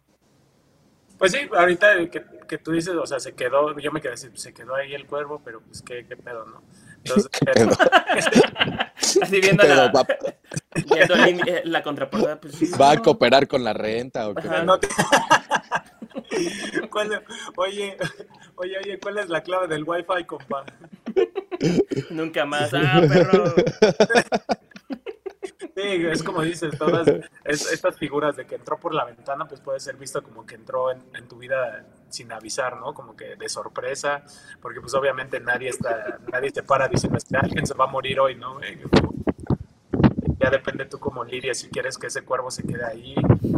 [1.18, 4.30] Pues sí, ahorita que, que tú dices, o sea, se quedó, yo me quedé así,
[4.34, 6.64] se quedó ahí el cuervo, pero pues qué, qué pedo, ¿no?
[6.98, 7.70] Entonces, pedo?
[9.22, 10.06] Así viendo, Pero la, va,
[10.90, 12.72] viendo la, eh, la contraportada, pues sí.
[12.80, 14.48] va a cooperar con la renta o qué?
[14.48, 14.64] Ajá.
[14.64, 14.88] No te-
[16.90, 17.22] ¿Cuál es-
[17.58, 17.98] oye,
[18.56, 20.66] oye, oye, ¿cuál es la clave del wifi, compa?
[22.10, 22.74] Nunca más.
[22.74, 23.44] Ah, perro.
[25.76, 27.08] Sí, es como dices, todas
[27.46, 30.56] es- estas figuras de que entró por la ventana, pues puede ser visto como que
[30.56, 32.94] entró en, en tu vida sin avisar, ¿no?
[32.94, 34.24] Como que de sorpresa,
[34.62, 38.20] porque pues obviamente nadie está, nadie te para diciendo, "Este, alguien se va a morir
[38.20, 38.60] hoy, ¿no?
[40.44, 43.16] Ya depende tú como lidias si quieres que ese cuervo se quede ahí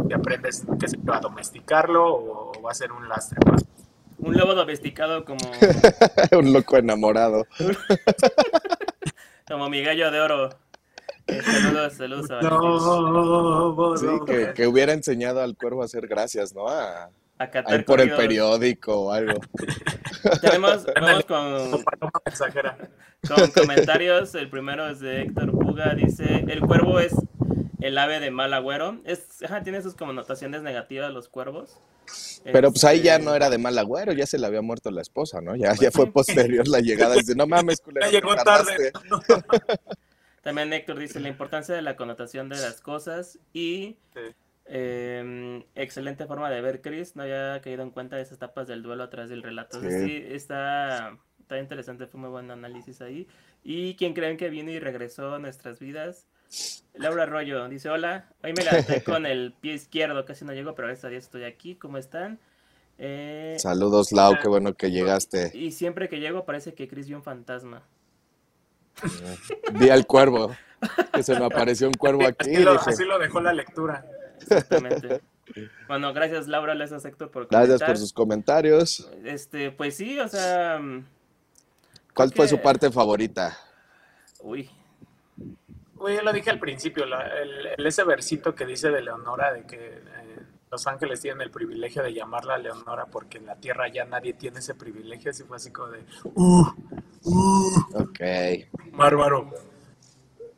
[0.08, 3.64] y aprendes que se va a domesticarlo o va a ser un lastre más.
[4.18, 5.40] Un lobo domesticado como,
[6.38, 7.44] Un loco enamorado.
[9.48, 10.50] como mi gallo de oro.
[11.26, 12.40] Eh, saludos, saludos a.
[12.40, 16.68] No, Sí, no, que, que hubiera enseñado al cuervo a hacer gracias, ¿no?
[16.68, 19.40] A, A a catar ir por el periódico o algo.
[20.40, 21.82] Tenemos, vamos con,
[23.28, 24.34] con comentarios.
[24.34, 25.94] El primero es de Héctor Puga.
[25.94, 27.14] Dice: El cuervo es
[27.80, 29.00] el ave de mal agüero.
[29.04, 31.78] Es, ajá, tiene sus connotaciones negativas los cuervos.
[32.44, 34.90] Pero pues ahí ya Este, no era de mal agüero, ya se le había muerto
[34.90, 35.56] la esposa, ¿no?
[35.56, 37.16] Ya, Pues ya fue posterior la llegada.
[37.16, 38.92] Dice, no mames, culero, Ya llegó tarde.
[38.92, 39.40] tardaste".
[40.42, 44.20] También Héctor dice la importancia de la connotación de las cosas y Sí.
[44.68, 47.16] Eh, excelente forma de ver Chris.
[47.16, 49.80] No había caído en cuenta de esas etapas del duelo a través del relato.
[49.80, 49.88] Sí.
[49.90, 53.26] Sí, está, está interesante, fue muy buen análisis ahí.
[53.62, 56.26] ¿Y quién creen que vino y regresó a nuestras vidas?
[56.94, 60.88] Laura Arroyo dice, hola, hoy me levanté con el pie izquierdo, casi no llego, pero
[60.88, 62.38] gracias a Dios estoy aquí, ¿cómo están?
[62.98, 65.50] Eh, Saludos, Lau, qué bueno que llegaste.
[65.52, 67.82] y siempre que llego parece que Chris vio un fantasma.
[69.74, 70.56] Vi al cuervo,
[71.12, 72.54] que se me apareció un cuervo aquí.
[72.54, 74.06] Así lo, dije, así lo dejó la lectura.
[74.40, 75.20] Exactamente.
[75.88, 77.88] bueno, gracias Laura, gracias Héctor por Gracias comentar.
[77.88, 79.10] por sus comentarios.
[79.24, 81.04] Este, pues sí, o sea, mm,
[82.14, 83.56] ¿Cuál fue su parte favorita?
[84.40, 84.70] Uy,
[85.94, 89.52] Güey, yo lo dije al principio, la- el, el- ese versito que dice de Leonora,
[89.54, 90.38] de que eh,
[90.70, 94.58] los ángeles tienen el privilegio de llamarla Leonora porque en la tierra ya nadie tiene
[94.58, 96.66] ese privilegio, así fue así como de, uh,
[97.22, 98.20] uh, Ok.
[98.92, 99.50] bárbaro.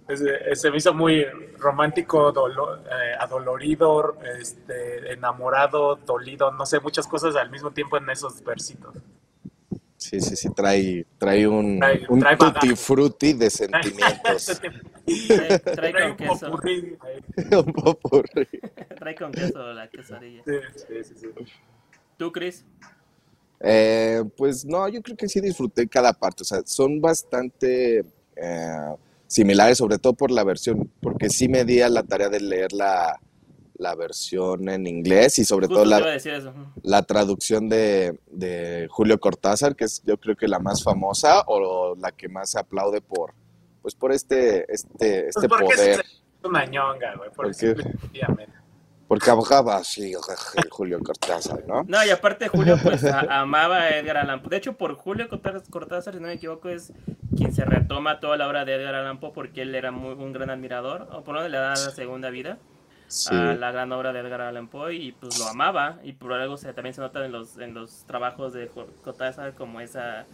[0.09, 1.25] Ese, ese me hizo muy
[1.59, 8.09] romántico, dolo- eh, adolorido, este, enamorado, dolido, no sé, muchas cosas al mismo tiempo en
[8.09, 8.95] esos versitos.
[9.99, 12.61] Sí, sí, sí, trae, trae un, Trae- un trae bagaje.
[12.69, 14.47] tutti frutti de sentimientos.
[15.27, 17.21] trae, trae Trae con un queso, popurrí ahí.
[17.67, 18.49] un popurrí.
[18.99, 20.43] trae con queso la quesadilla.
[20.47, 21.29] Sí, sí, sí, sí.
[22.17, 22.65] ¿Tú, Chris?
[23.61, 26.43] Eh, pues no, yo creo que sí disfruté cada parte.
[26.43, 28.05] O sea, son bastante
[28.37, 28.95] eh,
[29.29, 32.73] similares, sobre todo por la versión, porque sí me di a la tarea de leer
[32.73, 33.21] la,
[33.75, 36.19] la versión en inglés y sobre Justo todo la,
[36.83, 41.95] la traducción de, de Julio Cortázar, que es yo creo que la más famosa o
[41.95, 43.35] la que más se aplaude por,
[43.83, 46.01] pues por este, este, este Pues porque poder.
[46.01, 47.55] es una ñonga, güey, por ¿Por
[49.09, 50.13] Porque abogaba así
[50.71, 51.83] Julio Cortázar, ¿no?
[51.89, 54.51] No, y aparte Julio pues a- amaba a Edgar Allan Poe.
[54.51, 56.93] De hecho, por Julio Cortázar, Cortázar, si no me equivoco, es
[57.37, 60.33] quien se retoma toda la obra de Edgar Allan Poe porque él era muy, un
[60.33, 62.59] gran admirador, o por lo menos le da la segunda vida
[63.11, 63.35] Sí.
[63.35, 66.59] a la gran obra de Edgar Allan Poe y pues lo amaba y por algo
[66.59, 68.69] se, también se nota en los, en los trabajos de
[69.03, 70.27] Cortázar como esa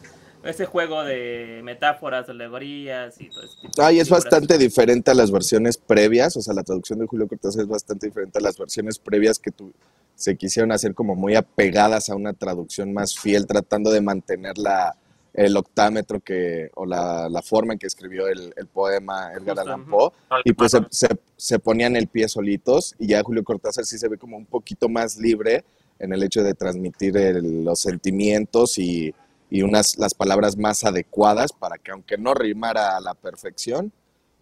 [0.44, 4.24] ese juego de metáforas, alegorías y todo ese tipo Ah, y es figuras.
[4.24, 8.07] bastante diferente a las versiones previas, o sea, la traducción de Julio Cortázar es bastante
[8.07, 9.72] diferente a las versiones previas que tu-
[10.16, 14.94] se quisieron hacer como muy apegadas a una traducción más fiel, tratando de mantener la,
[15.33, 19.85] el octámetro que, o la, la forma en que escribió el, el poema Edgar Allan.
[19.87, 20.12] Poe,
[20.44, 24.09] y pues se, se, se ponían el pie solitos, y ya Julio Cortázar sí se
[24.09, 25.64] ve como un poquito más libre
[25.98, 29.12] en el hecho de transmitir el- los sentimientos y,
[29.50, 33.92] y unas las palabras más adecuadas para que aunque no rimara a la perfección,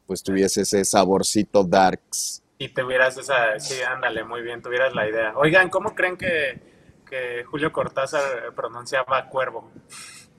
[0.07, 2.43] pues tuviese ese saborcito darks.
[2.59, 5.33] Y tuvieras esa, sí, ándale, muy bien, tuvieras la idea.
[5.37, 6.61] Oigan, ¿cómo creen que,
[7.09, 9.71] que Julio Cortázar pronunciaba cuervo?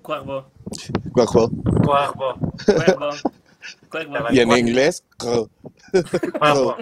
[0.01, 0.51] Cuervo.
[1.11, 1.49] Cuervo,
[1.83, 2.35] cuervo,
[3.89, 4.27] cuervo.
[4.31, 5.49] Y en inglés, cuervo,
[6.39, 6.77] cuervo.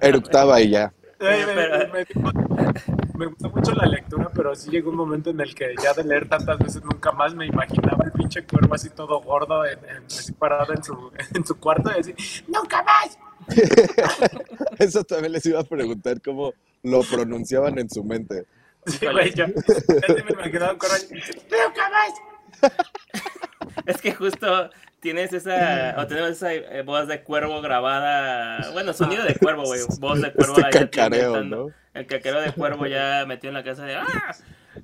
[0.00, 0.92] eructaba y ya.
[1.20, 2.04] Me, Pero- me-
[3.18, 6.04] me gustó mucho la lectura, pero sí llegó un momento en el que ya de
[6.04, 10.04] leer tantas veces nunca más me imaginaba el pinche cuervo así todo gordo, en- en-
[10.06, 12.14] así parado en su, en su cuarto y así,
[12.46, 13.18] ¡nunca más!
[14.78, 16.52] Eso también les iba a preguntar cómo
[16.84, 18.44] lo pronunciaban en su mente.
[18.86, 19.54] Sí, güey, yo me
[20.30, 22.72] imaginaba un cuervo así, ¡nunca más!
[23.86, 29.24] Es que justo tienes esa, o tenemos esa eh, voz de cuervo grabada, bueno, sonido
[29.24, 31.42] de cuervo, güey, voz de cuervo Este cacareo.
[31.44, 31.70] ¿no?
[31.94, 34.36] El cacareo de cuervo ya metió en la casa de ¡ah!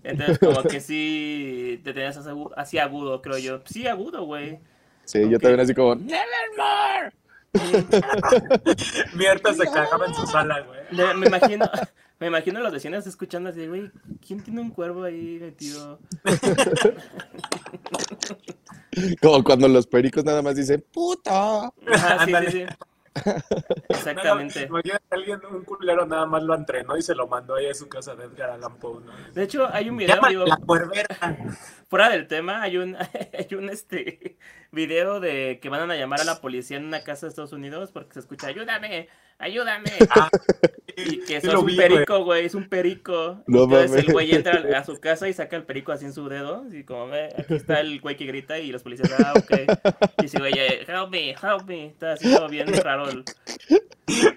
[0.03, 3.63] Entonces como que sí te tenías así agu- así agudo, creo yo.
[3.67, 4.59] Sí, agudo, güey.
[5.05, 7.13] Sí, yo también así como, Nevermore.
[9.15, 11.15] Mierda se cagaba en su sala, güey.
[11.17, 11.71] Me imagino,
[12.19, 13.91] me imagino a los vecinos escuchando así, güey,
[14.27, 16.01] ¿quién tiene un cuervo ahí metido?
[19.23, 21.73] Como cuando los pericos nada más dicen, puta.
[21.87, 22.67] Ajá, sí, sí, sí.
[23.89, 24.69] Exactamente.
[24.69, 27.89] A alguien, un culero nada más lo entrenó y se lo mandó ahí a su
[27.89, 29.13] casa de Edgar Allan Poe, ¿no?
[29.33, 30.45] De hecho, hay un video, digo,
[31.89, 32.97] fuera del tema, hay un,
[33.39, 34.37] hay un este
[34.75, 37.91] video de que van a llamar a la policía en una casa de Estados Unidos
[37.93, 39.09] porque se escucha ayúdame,
[39.39, 39.91] ayúdame.
[40.11, 40.29] Ah,
[40.97, 43.43] Y que es un vi, perico, güey, es un perico.
[43.49, 46.29] No Entonces el güey entra a su casa y saca el perico así en su
[46.29, 46.65] dedo.
[46.73, 50.13] Y como ve, aquí está el güey que grita y los policías, ah, ok.
[50.19, 51.87] Y dice, güey, eh, help me, help me.
[51.87, 53.09] Está así todo bien raro.
[53.09, 53.25] el-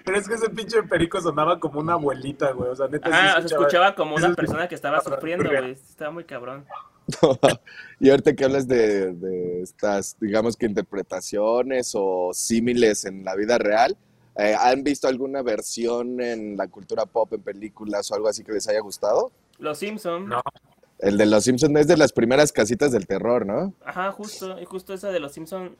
[0.04, 2.70] Pero es que ese pinche perico sonaba como una abuelita, güey.
[2.70, 5.72] O sea, neta, sí Ah, se escuchaba como una persona que estaba sufriendo, güey.
[5.72, 6.66] Estaba muy cabrón.
[8.00, 13.58] y ahorita que hablas de, de estas, digamos que interpretaciones o símiles en la vida
[13.58, 13.96] real,
[14.38, 18.52] eh, ¿han visto alguna versión en la cultura pop, en películas o algo así que
[18.52, 19.32] les haya gustado?
[19.58, 20.28] Los Simpson.
[20.28, 20.40] No.
[21.00, 23.74] El de los Simpsons es de las primeras casitas del terror, ¿no?
[23.84, 25.72] Ajá, justo, y justo esa de los Simpsons.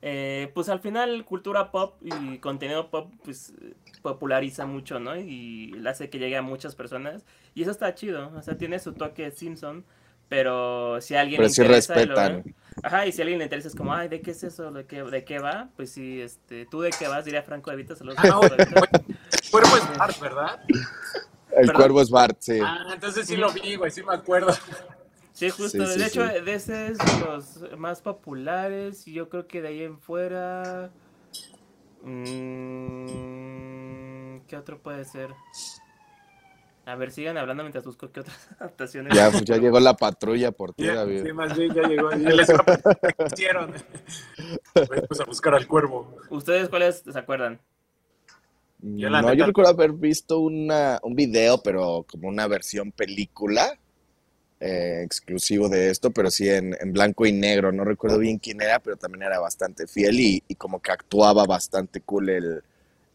[0.00, 3.52] Eh, pues al final cultura pop y contenido pop pues
[4.00, 5.16] populariza mucho, ¿no?
[5.16, 7.24] Y hace que llegue a muchas personas.
[7.54, 9.84] Y eso está chido, o sea, tiene su toque Simpson,
[10.32, 12.42] pero si a alguien Pero le sí interesa lo
[12.82, 14.72] ajá, y si a alguien le interesa es como, ay, ¿de qué es eso?
[14.72, 15.68] ¿De qué, de qué va?
[15.76, 17.26] Pues sí, este, ¿tú de qué vas?
[17.26, 18.66] Diría Franco Evita, se los Ah, El
[19.50, 20.58] cuervo es Bart, ¿verdad?
[21.54, 21.74] El ¿Perdón?
[21.74, 22.58] cuervo es Bart, sí.
[22.62, 24.54] Ah, entonces sí lo vi, güey, sí me acuerdo.
[25.34, 25.86] Sí, justo.
[25.86, 26.40] Sí, sí, de hecho, sí.
[26.40, 29.06] de ese es de los más populares.
[29.06, 30.88] Y yo creo que de ahí en fuera.
[32.02, 33.12] mm,
[34.48, 35.28] ¿Qué otro puede ser?
[36.84, 39.14] A ver, sigan hablando mientras busco qué otras adaptaciones.
[39.14, 41.26] Ya, pues, ya llegó la patrulla por ti, Ya, David.
[41.26, 42.10] sí, más bien ya llegó.
[42.16, 42.48] Ya les
[43.32, 43.72] hicieron.
[44.88, 46.16] Voy pues, a buscar al cuervo.
[46.30, 47.60] ¿Ustedes cuáles se acuerdan?
[48.80, 52.90] Yo, la no, neta- yo recuerdo haber visto una, un video, pero como una versión
[52.90, 53.78] película
[54.58, 57.70] eh, exclusivo de esto, pero sí en, en blanco y negro.
[57.70, 61.44] No recuerdo bien quién era, pero también era bastante fiel y, y como que actuaba
[61.44, 62.62] bastante cool el,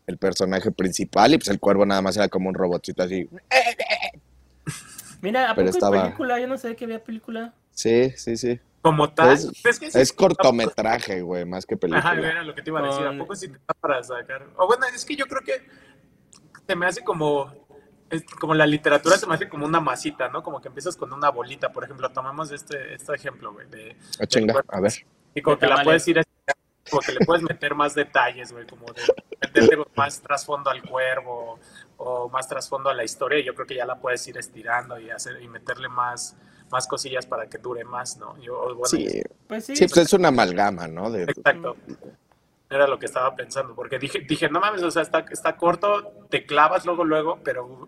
[0.07, 1.33] el personaje principal.
[1.33, 3.29] Y pues el cuervo nada más era como un robotcito así.
[5.21, 6.39] Mira, ¿a Pero poco hay estaba- película?
[6.39, 7.53] Yo no sé que había película.
[7.71, 8.59] Sí, sí, sí.
[8.81, 9.31] Como tal.
[9.33, 12.31] Es- es, que sí, Es cortometraje, güey, más que Ajá, película.
[12.31, 13.05] era lo que te iba a decir.
[13.05, 14.47] ¿A poco sí te da para sacar?
[14.57, 15.67] O bueno, es que yo creo que
[16.67, 17.51] se me hace como.
[18.09, 20.41] es como la literatura se me hace como una masita, ¿no?
[20.43, 24.25] Como que empiezas con una bolita, por ejemplo, tomamos este, este ejemplo, güey, de, Ah,
[24.25, 24.93] chinga, a ver.
[25.35, 28.65] y como que la puedes ir estirando, como que le puedes meter más detalles, güey,
[28.65, 29.01] como de
[29.41, 31.59] meterle más trasfondo al cuervo
[31.97, 34.99] o más trasfondo a la historia, y yo creo que ya la puedes ir estirando
[34.99, 36.35] y hacer y meterle más,
[36.69, 38.37] más cosillas para que dure más, ¿no?
[38.41, 39.75] Yo, bueno, Sí, Pues sí.
[39.75, 41.09] sí, pues es una amalgama, ¿no?
[41.09, 41.75] De, Exacto.
[42.69, 46.11] Era lo que estaba pensando, porque dije, dije, no mames, o sea, está, está corto,
[46.29, 47.87] te clavas luego, luego, pero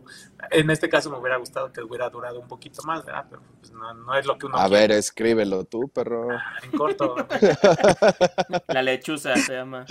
[0.51, 3.25] en este caso me hubiera gustado que hubiera durado un poquito más, ¿verdad?
[3.29, 6.29] Pero pues, no, no es lo que uno a quiere ver, escríbelo tú, perro.
[6.63, 7.15] en corto.
[8.67, 9.85] La lechuza se llama.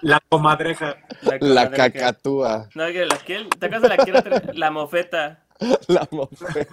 [0.00, 0.96] La comadreja.
[1.22, 1.90] La comadreja.
[1.90, 2.68] cacatúa.
[2.74, 4.42] No, que la que, ¿te de la?
[4.54, 5.46] La mofeta.
[5.88, 6.68] La mofe.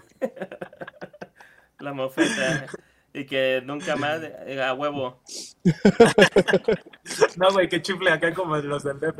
[1.79, 2.65] La mofeta.
[3.13, 5.21] Y que nunca más eh, a huevo.
[7.37, 9.19] No, güey, que chifle acá como los del DF.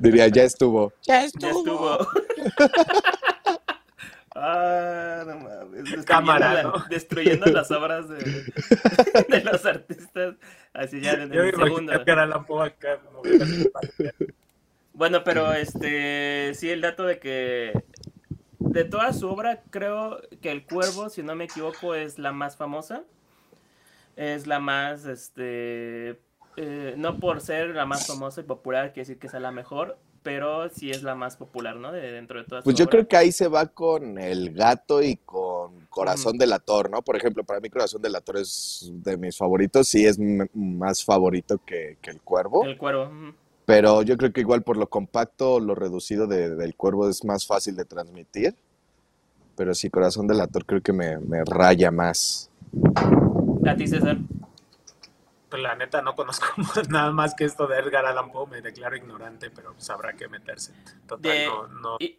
[0.00, 0.92] Diría, ya estuvo.
[1.02, 1.98] Ya estuvo.
[4.34, 5.70] ah, no mames.
[5.84, 6.84] Destruyendo, Cámara, la- ¿no?
[6.90, 8.18] destruyendo las obras de,
[9.28, 10.34] de los artistas.
[10.72, 12.04] Así ya en Yo el segundo.
[12.04, 13.00] que era la acá.
[13.72, 14.34] papel.
[14.92, 17.72] Bueno, pero este sí, el dato de que
[18.58, 22.56] de toda su obra, creo que El Cuervo, si no me equivoco, es la más
[22.56, 23.04] famosa.
[24.16, 26.20] Es la más, este,
[26.56, 29.96] eh, no por ser la más famosa y popular, quiere decir que sea la mejor,
[30.24, 31.92] pero sí es la más popular, ¿no?
[31.92, 35.16] De dentro de todas Pues yo creo que ahí se va con el gato y
[35.16, 37.00] con Corazón del Ator, ¿no?
[37.02, 40.18] Por ejemplo, para mí Corazón del Ator es de mis favoritos, sí es
[40.52, 43.08] más favorito que, que el Cuervo, El Cuervo.
[43.68, 47.46] Pero yo creo que igual por lo compacto, lo reducido de- del Cuervo es más
[47.46, 48.54] fácil de transmitir,
[49.56, 52.50] pero sí Corazón del Ator creo que me, me raya más.
[53.66, 54.16] A ti, César.
[55.50, 56.46] Pues la neta no conozco
[56.88, 60.28] nada más que esto de Edgar Allan Poe, me declaro ignorante, pero pues habrá que
[60.28, 60.72] meterse.
[61.06, 61.96] Total, De- no, no.
[62.00, 62.18] Y,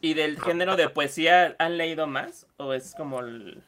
[0.00, 2.48] y del género de poesía, ¿han leído más?
[2.56, 3.62] ¿O es como el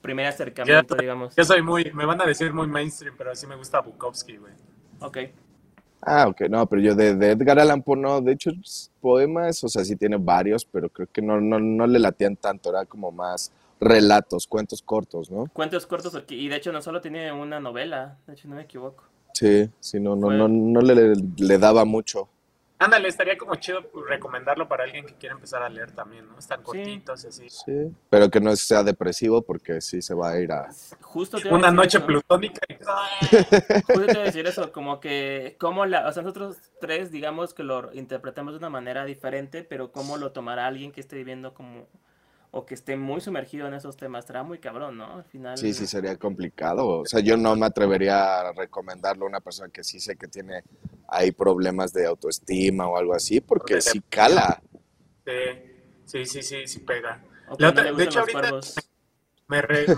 [0.00, 1.36] primer acercamiento, Ya- digamos?
[1.36, 4.54] Yo soy muy, me van a decir muy mainstream, pero sí me gusta Bukowski, güey.
[5.00, 5.18] Ok.
[6.02, 8.50] Ah, ok, no, pero yo de, de Edgar Allan Poe no, de hecho
[9.00, 12.70] poemas, o sea, sí tiene varios, pero creo que no, no, no le latían tanto,
[12.70, 15.46] era como más relatos, cuentos cortos, ¿no?
[15.52, 19.04] Cuentos cortos, y de hecho no solo tiene una novela, de hecho no me equivoco.
[19.32, 22.28] Sí, sí, no, no, Fue- no, no le, le daba mucho.
[22.78, 26.38] Ándale, estaría como chido recomendarlo para alguien que quiera empezar a leer también, ¿no?
[26.38, 27.48] Están cortitos y así.
[27.48, 30.68] Sí, pero que no sea depresivo porque sí se va a ir a...
[31.00, 32.60] Justo te a Una decir noche eso, plutónica.
[32.68, 32.74] y-
[33.86, 37.54] Justo te iba a decir eso, como que, como la, o sea, nosotros tres, digamos
[37.54, 41.54] que lo interpretamos de una manera diferente, pero cómo lo tomará alguien que esté viviendo
[41.54, 41.86] como,
[42.56, 45.16] o que esté muy sumergido en esos temas, estará muy cabrón, ¿no?
[45.18, 45.58] Al final.
[45.58, 47.00] Sí, sí, sería complicado.
[47.00, 50.26] O sea, yo no me atrevería a recomendarlo a una persona que sí sé que
[50.26, 50.62] tiene
[51.08, 54.62] ahí problemas de autoestima o algo así, porque Porque sí cala.
[55.26, 55.32] Sí,
[56.06, 57.22] sí, sí, sí, sí pega.
[57.58, 58.74] La otra- de hecho, ahorita- cuervos.
[59.48, 59.94] Me, re- me,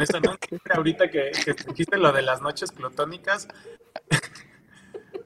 [0.00, 3.46] me sonó un chiste ahorita que, que dijiste lo de las noches plutónicas.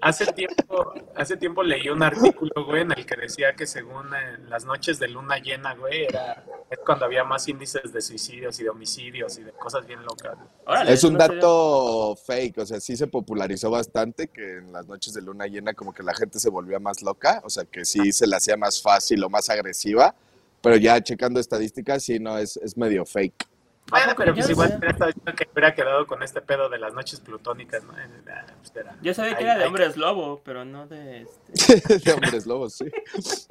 [0.03, 4.39] Hace tiempo, hace tiempo leí un artículo, güey, en el que decía que según eh,
[4.49, 8.65] las noches de luna llena, güey, era es cuando había más índices de suicidios y
[8.65, 10.37] de homicidios y de cosas bien locas.
[10.67, 14.89] Órale, Es un no dato fake, o sea, sí se popularizó bastante que en las
[14.89, 17.85] noches de luna llena como que la gente se volvía más loca, o sea, que
[17.85, 20.17] sí se le hacía más fácil o más agresiva,
[20.63, 23.52] pero ya checando estadísticas, sí, no, es, es medio fake.
[23.91, 26.95] Bueno, pero Yo pues igual hubiera estado que hubiera quedado con este pedo de las
[26.95, 27.93] noches plutónicas, ¿no?
[27.93, 31.99] Pues era- Yo sabía que ahí- era de hombres lobo, pero no de este.
[31.99, 32.87] de hombres lobos, sí.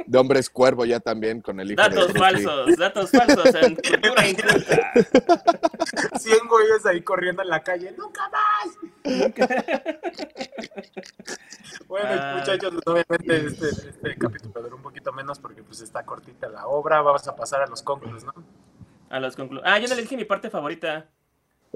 [0.08, 4.94] De hombres cuervo ya también con el hijo Datos falsos, datos falsos en cultura inculta.
[6.20, 8.78] 100 güeyes ahí corriendo en la calle, ¡nunca más!
[11.88, 12.36] bueno, Ah.
[12.40, 17.02] muchachos, obviamente este, este capítulo duró un poquito menos porque pues está cortita la obra.
[17.02, 18.34] Vamos a pasar a los concursos, ¿no?
[19.12, 21.05] A los conclu Ah, yo no le dije mi parte favorita.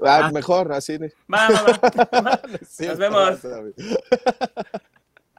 [0.02, 0.30] Ah, Ah.
[0.32, 0.98] mejor, así.
[0.98, 2.40] Va, va, va.
[2.86, 3.40] Nos vemos.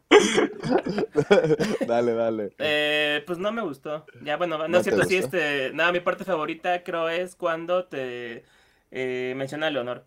[1.87, 2.51] dale, dale.
[2.59, 4.05] Eh, pues no me gustó.
[4.23, 5.71] Ya, bueno, no, ¿No es cierto, sí, este.
[5.73, 8.43] Nada, mi parte favorita creo es cuando te
[8.91, 10.05] eh, menciona a Leonor.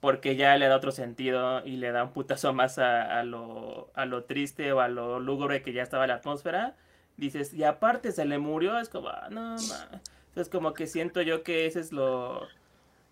[0.00, 3.90] Porque ya le da otro sentido y le da un putazo más a, a lo,
[3.94, 6.76] a lo triste o a lo lúgubre que ya estaba la atmósfera.
[7.16, 10.00] Dices, y aparte se le murió, es como, ah, no, ma.
[10.30, 12.44] Entonces, como que siento yo que ese es lo.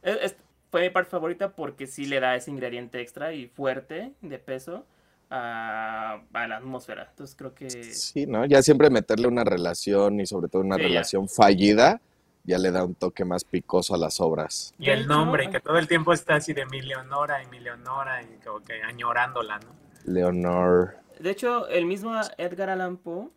[0.03, 0.37] es- es-
[0.71, 4.85] fue mi parte favorita porque sí le da ese ingrediente extra y fuerte de peso
[5.31, 7.09] a, a la atmósfera.
[7.11, 7.71] Entonces, creo que.
[7.71, 8.45] Sí, ¿no?
[8.47, 10.89] Ya siempre meterle una relación y sobre todo una Sí, ya.
[10.89, 12.01] relación fallida,
[12.45, 14.75] ya le da un toque más picoso a las obras.
[14.79, 18.23] Y el nombre, que todo el tiempo está así de mi Leonora y mi Leonora
[18.23, 19.71] y como que añorándola, ¿no?
[20.05, 20.97] Leonor.
[21.19, 23.29] De hecho, el mismo Edgar Allan Poe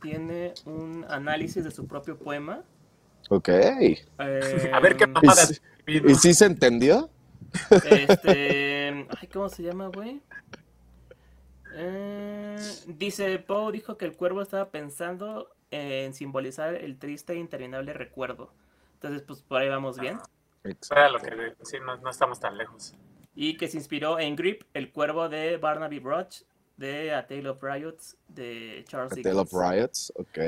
[0.00, 2.62] tiene un análisis de su propio poema.
[3.28, 3.48] Ok.
[3.48, 3.96] Eh,
[4.72, 5.46] A ver qué ¿Y, mamada.
[5.46, 7.10] si- y sí se entendió?
[7.84, 9.06] Este.
[9.20, 10.20] Ay, ¿cómo se llama, güey?
[11.74, 12.56] Eh,
[12.86, 18.52] dice, Poe dijo que el cuervo estaba pensando en simbolizar el triste e interminable recuerdo.
[18.94, 20.18] Entonces, pues por ahí vamos bien.
[20.90, 22.94] Era lo que sí, no, no estamos tan lejos.
[23.34, 26.42] Y que se inspiró en Grip, el cuervo de Barnaby Broch,
[26.78, 29.52] de A Tale of Riots, de Charles A Tale of.
[29.52, 30.12] Riots.
[30.16, 30.38] Ok.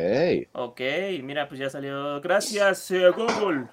[0.52, 0.80] Ok,
[1.22, 2.20] mira, pues ya salió.
[2.20, 3.66] Gracias, eh, Google.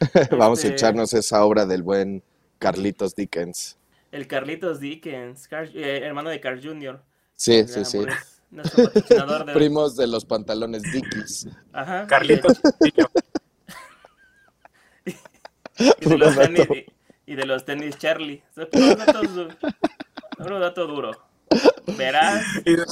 [0.32, 2.22] Vamos a Este- echarnos esa obra del buen
[2.58, 3.78] Carlitos Dickens.
[4.12, 7.00] El Carlitos Dickens, eh, hermano de Carl Jr.
[7.36, 8.00] Sí, sí, sí.
[8.50, 9.52] Nuestro patrocinador de.
[9.54, 11.48] Primos de los pantalones Dickies.
[11.72, 12.06] Ajá.
[12.06, 12.60] Carlitos.
[15.78, 16.66] Y de, y de los tenis,
[17.26, 18.42] y, y de los tenis Charlie.
[20.36, 21.29] Puro dato duro.
[21.96, 22.84] Verás Y de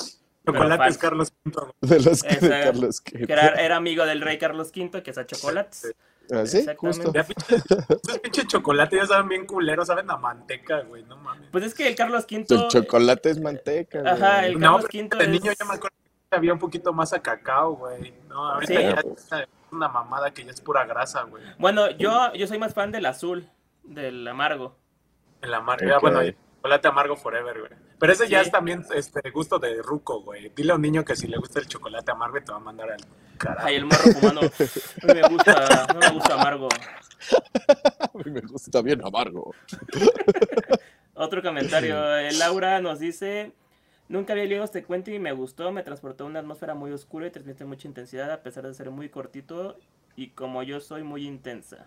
[0.47, 0.99] Chocolates.
[0.99, 1.75] Carlos Pinto.
[1.81, 5.19] De los que de Carlos que era, era amigo del rey Carlos V, que es
[5.19, 5.95] a chocolates.
[6.31, 7.11] Ah, sí, justo.
[7.15, 11.49] Esos pinches chocolates ya saben bien culeros, saben a manteca, güey, no mames.
[11.51, 12.47] Pues es que el Carlos V.
[12.51, 14.01] El chocolate es manteca.
[14.01, 14.13] güey.
[14.13, 15.97] Ajá, el Carlos V de niño es- ya me acuerdo
[16.31, 18.13] que había un poquito más a cacao, güey.
[18.29, 18.83] No, ahorita Sí.
[18.83, 21.43] ya es una mamada que ya es pura grasa, güey.
[21.59, 23.49] Bueno, yo, yo soy más fan del azul,
[23.85, 24.77] del amargo.
[25.41, 26.03] En la marca, Ok.
[26.03, 26.21] bueno,
[26.59, 27.73] chocolate amargo forever, güey.
[27.99, 30.51] Pero ese ya es también este gusto de ruco, güey.
[30.55, 32.91] Dile a un niño que si le gusta el chocolate amargo te va a mandar
[32.93, 33.01] al
[33.39, 33.67] carajo.
[33.67, 34.41] Ay, el morro fumando.
[35.03, 36.69] No me gusta, no me gusta amargo.
[38.25, 39.55] Me gusta bien amargo.
[41.15, 42.19] Otro comentario.
[42.19, 43.53] eh, Laura nos dice:
[44.09, 45.71] Nunca había leído este cuento y me gustó.
[45.73, 48.91] Me transportó a una atmósfera muy oscura y transmite mucha intensidad a pesar de ser
[48.91, 49.79] muy cortito.
[50.19, 51.87] Y como yo soy muy intensa.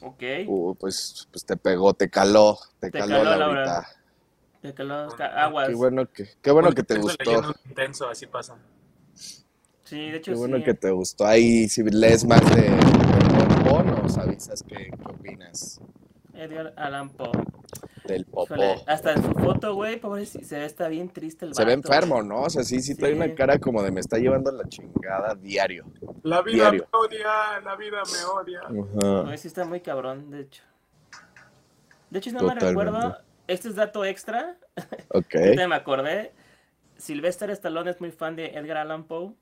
[0.00, 0.22] Ok.
[0.46, 3.64] Uh, pues, pues te pegó, te caló, te, Te caló, caló, Laurita.
[3.66, 3.88] Laura.
[4.62, 5.68] De que los ca- aguas.
[5.68, 7.54] Qué bueno que, qué bueno que te gustó.
[7.68, 8.56] intenso, así pasa.
[9.84, 10.62] Sí, de hecho Qué bueno sí.
[10.64, 11.26] que te gustó.
[11.26, 15.82] Ahí si lees más de, de Popó, nos avisas qué, qué opinas
[16.32, 17.30] Edgar Allan Poe.
[18.10, 18.44] Del Popó.
[18.54, 21.76] Híjole, hasta en su foto, güey, pobre, se ve está bien triste el Se ve
[21.76, 21.88] vato.
[21.88, 22.42] enfermo, ¿no?
[22.42, 23.16] O sea, sí, sí trae Sí.
[23.16, 25.86] una cara como de me está llevando la chingada diario.
[26.22, 26.88] La vida Diario.
[26.92, 29.22] me odia, la vida me odia.
[29.24, 30.62] Güey, sí está muy cabrón, de hecho.
[32.10, 34.56] De hecho, si no me recuerdo, este es dato extra.
[35.12, 35.34] Ok.
[35.34, 36.32] Ahorita me acordé.
[36.96, 39.32] Sylvester Stallone es muy fan de Edgar Allan Poe.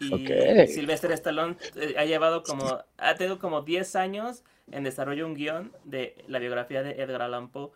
[0.00, 0.68] Y Ok.
[0.68, 5.72] Sylvester Stallone eh, ha llevado como, ha tenido como 10 años en desarrollo un guion
[5.84, 7.70] de la biografía de Edgar Allan Poe.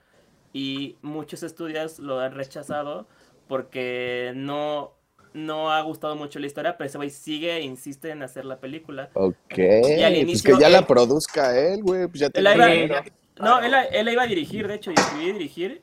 [0.58, 3.06] Y muchos estudios lo han rechazado
[3.46, 4.92] porque no,
[5.32, 8.58] no ha gustado mucho la historia, pero ese güey sigue e insiste en hacer la
[8.58, 9.10] película.
[9.14, 9.34] Ok.
[9.52, 12.08] al Pues inicio que ya la produzca él, güey.
[12.08, 13.04] Pues ya Él tiene iba-.
[13.40, 15.82] No, él, la- él la iba a dirigir, de hecho, y escribir y dirigir.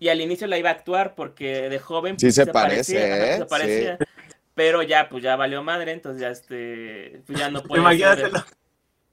[0.00, 3.12] Y al inicio la iba a actuar porque de joven Sí pues, se parecía, parece,
[3.22, 3.38] ajá, ¿eh?
[3.38, 3.98] se parecía.
[4.54, 8.40] Pero ya, pues ya valió madre, entonces ya este, pues ya no puede Imagínatelo.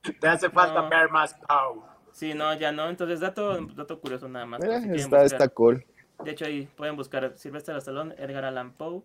[0.02, 0.90] ser- Te hace falta No.
[0.90, 1.84] ver más Pau.
[2.14, 2.90] Sí, no, ya no.
[2.90, 4.62] Entonces, dato, dato curioso nada más.
[4.62, 5.86] Mira, si está, está cool.
[6.24, 9.02] De hecho, ahí pueden buscar Sylvester Stallone, Edgar Allan Poe,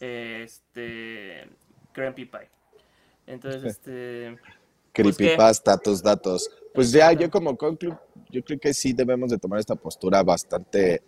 [0.00, 1.48] este,
[1.94, 2.48] Grumpy Pie.
[3.26, 4.38] Entonces, este.
[4.92, 6.50] Creepypasta, tus datos.
[6.74, 7.96] Pues ya, yo como conclu,
[8.30, 11.02] yo creo que sí debemos de tomar esta postura bastante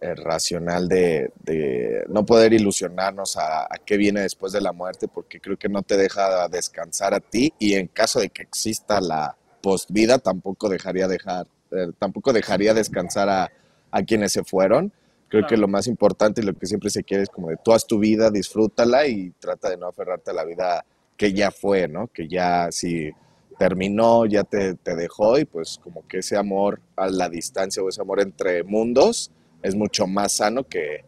[0.00, 5.08] eh, racional de, de, no poder ilusionarnos a, a, qué viene después de la muerte,
[5.08, 9.00] porque creo que no te deja descansar a ti y en caso de que exista
[9.00, 13.50] la post-vida, tampoco dejaría dejar, eh, tampoco dejaría descansar a,
[13.90, 14.92] a, quienes se fueron.
[15.28, 15.48] Creo claro.
[15.48, 17.86] que lo más importante y lo que siempre se quiere es como de tú haz
[17.86, 20.84] tu vida, disfrútala y trata de no aferrarte a la vida
[21.16, 22.08] que ya fue, ¿no?
[22.08, 23.12] Que ya si
[23.58, 27.88] terminó, ya te, te dejó y pues como que ese amor a la distancia o
[27.88, 29.30] ese amor entre mundos,
[29.62, 31.04] es mucho más sano que,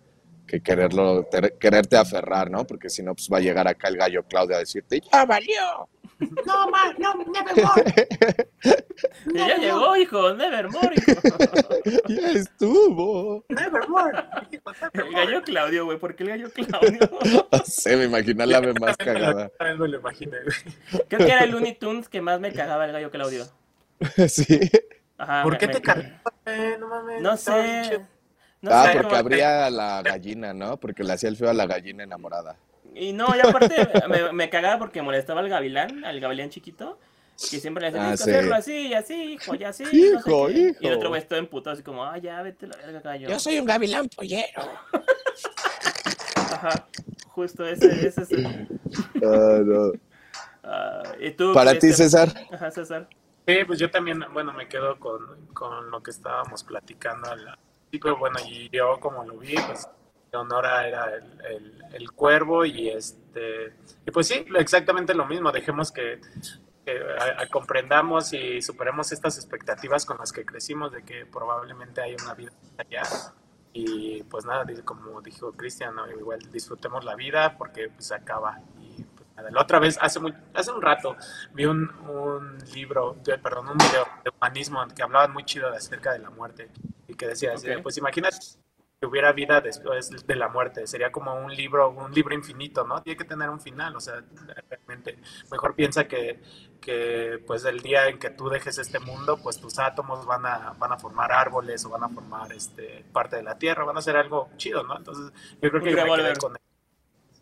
[0.47, 2.67] que quererlo, ter, quererte aferrar, ¿no?
[2.67, 5.89] Porque si no, pues va a llegar acá el gallo Claudio a decirte, ¡ya valió!
[6.47, 8.09] No, más, no, nevermore.
[9.35, 11.21] ya llegó, hijo, nevermore, hijo.
[12.09, 13.45] ya estuvo.
[13.49, 14.25] Nevermore.
[14.93, 16.99] El gallo Claudio, güey, ¿por qué el gallo Claudio?
[17.53, 19.51] no sé, me imaginé la ave más cagada.
[19.61, 21.05] me lo imaginé, güey.
[21.09, 23.47] Creo que era el Looney Tunes que más me cagaba el gallo Claudio.
[24.29, 24.71] sí.
[25.19, 26.09] Ajá, ¿Por me- qué me- te cargó?
[26.47, 27.23] Eh, no mames.
[27.23, 28.01] No sé.
[28.61, 30.77] No ah, sé, porque abría la gallina, ¿no?
[30.79, 32.57] Porque le hacía el feo a la gallina enamorada.
[32.95, 36.99] Y no, y aparte me, me cagaba porque molestaba al gavilán, al gavilán chiquito,
[37.51, 38.23] que siempre le decía, Ah, sí.
[38.31, 39.85] hacerlo así, y así, hijo, ya así.
[39.93, 40.53] Hijo, qué".
[40.53, 40.97] Y el hijo.
[40.99, 43.39] otro güey todo emputado, así como, ah, ya, vete la verga, gallo.
[43.39, 44.63] soy un gavilán pollero.
[46.37, 46.87] Ajá,
[47.29, 48.47] justo ese, ese es el...
[49.25, 49.93] Ah, no.
[50.65, 51.53] ah, ¿Y tú?
[51.55, 52.29] Para ti, César.
[52.53, 53.09] Ajá, César.
[53.47, 57.59] Sí, pues yo también, bueno, me quedo con, con lo que estábamos platicando al
[57.91, 59.89] principio, bueno, y yo como lo vi, pues
[60.33, 63.75] Leonora era el, el, el cuervo y este,
[64.07, 66.21] y pues sí, exactamente lo mismo, dejemos que,
[66.87, 72.01] que a- a- comprendamos y superemos estas expectativas con las que crecimos de que probablemente
[72.01, 73.03] hay una vida allá
[73.75, 76.11] y pues nada, como dijo Cristian, ¿no?
[76.11, 80.33] igual disfrutemos la vida porque pues acaba y pues nada, la otra vez, hace, muy,
[80.55, 81.15] hace un rato,
[81.53, 86.21] vi un, un libro, perdón, un video de humanismo que hablaba muy chido acerca de
[86.21, 86.71] la muerte
[87.07, 87.83] y que decía, así, Ok.
[87.83, 88.37] pues imagínate
[89.07, 93.03] hubiera vida después de la muerte, sería como un libro, un libro infinito, ¿no?
[93.03, 94.23] Tiene que tener un final, o sea,
[94.69, 95.19] realmente,
[95.51, 96.41] mejor piensa que,
[96.81, 100.75] que pues el día en que tú dejes este mundo, pues tus átomos van a,
[100.79, 104.01] van a formar árboles o van a formar este, parte de la Tierra, van a
[104.01, 104.97] hacer algo chido, ¿no?
[104.97, 106.57] Entonces, yo creo que me quedé con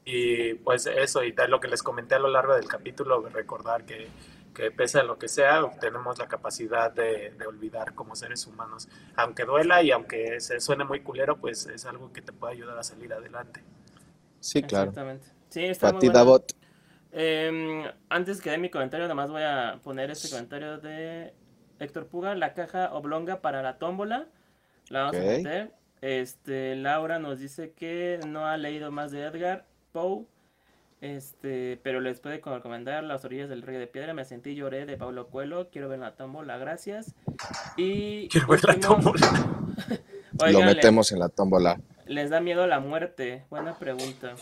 [0.04, 3.84] y pues eso, y tal lo que les comenté a lo largo del capítulo, recordar
[3.84, 4.08] que,
[4.54, 8.88] que pese a lo que sea, tenemos la capacidad de, de olvidar como seres humanos.
[9.16, 12.78] Aunque duela y aunque se suene muy culero, pues es algo que te puede ayudar
[12.78, 13.62] a salir adelante.
[14.40, 14.90] Sí, claro.
[14.90, 15.26] Exactamente.
[15.50, 16.08] Sí, está muy.
[16.08, 16.52] Bot.
[17.12, 21.34] Em, antes que dé mi comentario, nada más voy a poner este comentario de
[21.78, 24.28] Héctor Puga, la caja oblonga para la tómbola.
[24.88, 25.22] La vamos Ok.
[25.22, 25.72] a meter.
[26.00, 30.24] Este, Laura nos dice que no ha leído más de Edgar Poe.
[31.00, 34.12] Este, pero les puede recomendar Las orillas del río de piedra.
[34.14, 35.68] Me sentí lloré de Pablo Coelho.
[35.70, 37.14] Quiero ver la tómbola, gracias.
[37.76, 39.30] Y Quiero ver la tómbola.
[40.38, 41.80] Lo Oigan, metemos en la tómbola.
[42.06, 43.44] ¿Les da miedo la muerte?
[43.50, 44.34] Buena pregunta.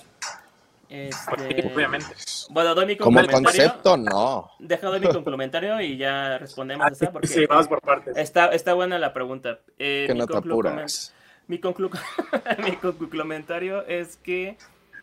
[0.89, 2.07] Este, Obviamente.
[2.51, 4.51] Bueno, doy mi Como concepto, no.
[4.59, 8.17] Deja doy mi complementario y ya respondemos a esa porque Sí, vamos por partes.
[8.17, 9.59] está, está buena la pregunta.
[9.79, 11.15] Eh, Que mi no te conclu- apuras.
[11.47, 11.91] Mi, conclu-
[12.65, 14.57] mi complementario es que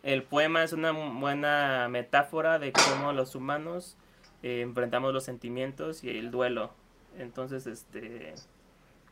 [0.06, 3.98] el poema es una buena metáfora de cómo los humanos
[4.44, 6.72] eh, enfrentamos los sentimientos y el duelo.
[7.18, 8.36] Entonces, este,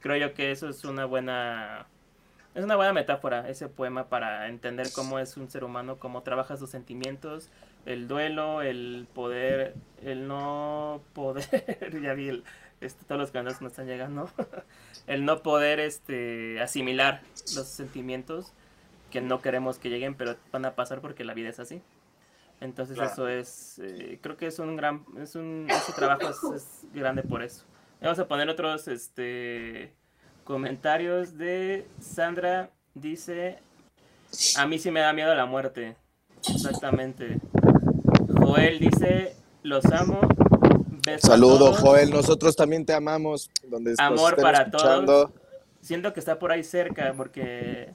[0.02, 1.88] creo yo que eso es una buena,
[2.54, 6.58] es una buena metáfora ese poema para entender cómo es un ser humano, cómo trabaja
[6.58, 7.50] sus sentimientos,
[7.88, 9.74] el duelo, el poder,
[10.04, 12.44] el no poder, ya vi el-
[12.82, 14.30] este, todos los canales me están llegando,
[15.08, 17.22] el no poder este, asimilar
[17.56, 18.54] los sentimientos
[19.14, 21.84] que no queremos que lleguen, pero van a pasar porque la vida es así.
[22.60, 23.12] Entonces Claro.
[23.12, 27.22] eso es, eh, creo que es un gran, es un, ese trabajo es, es grande
[27.22, 27.64] por eso.
[28.02, 29.94] Vamos a poner otros, este,
[30.46, 33.60] comentarios de Sandra, dice,
[34.58, 35.96] a mí sí me da miedo la muerte,
[36.50, 37.40] exactamente.
[38.36, 40.22] Joel dice, los amo.
[41.20, 41.80] Saludo, todos.
[41.82, 42.10] Joel.
[42.10, 43.52] Nosotros también te amamos.
[43.68, 45.32] Donde Amor para escuchando.
[45.82, 47.94] Siento que está por ahí cerca porque,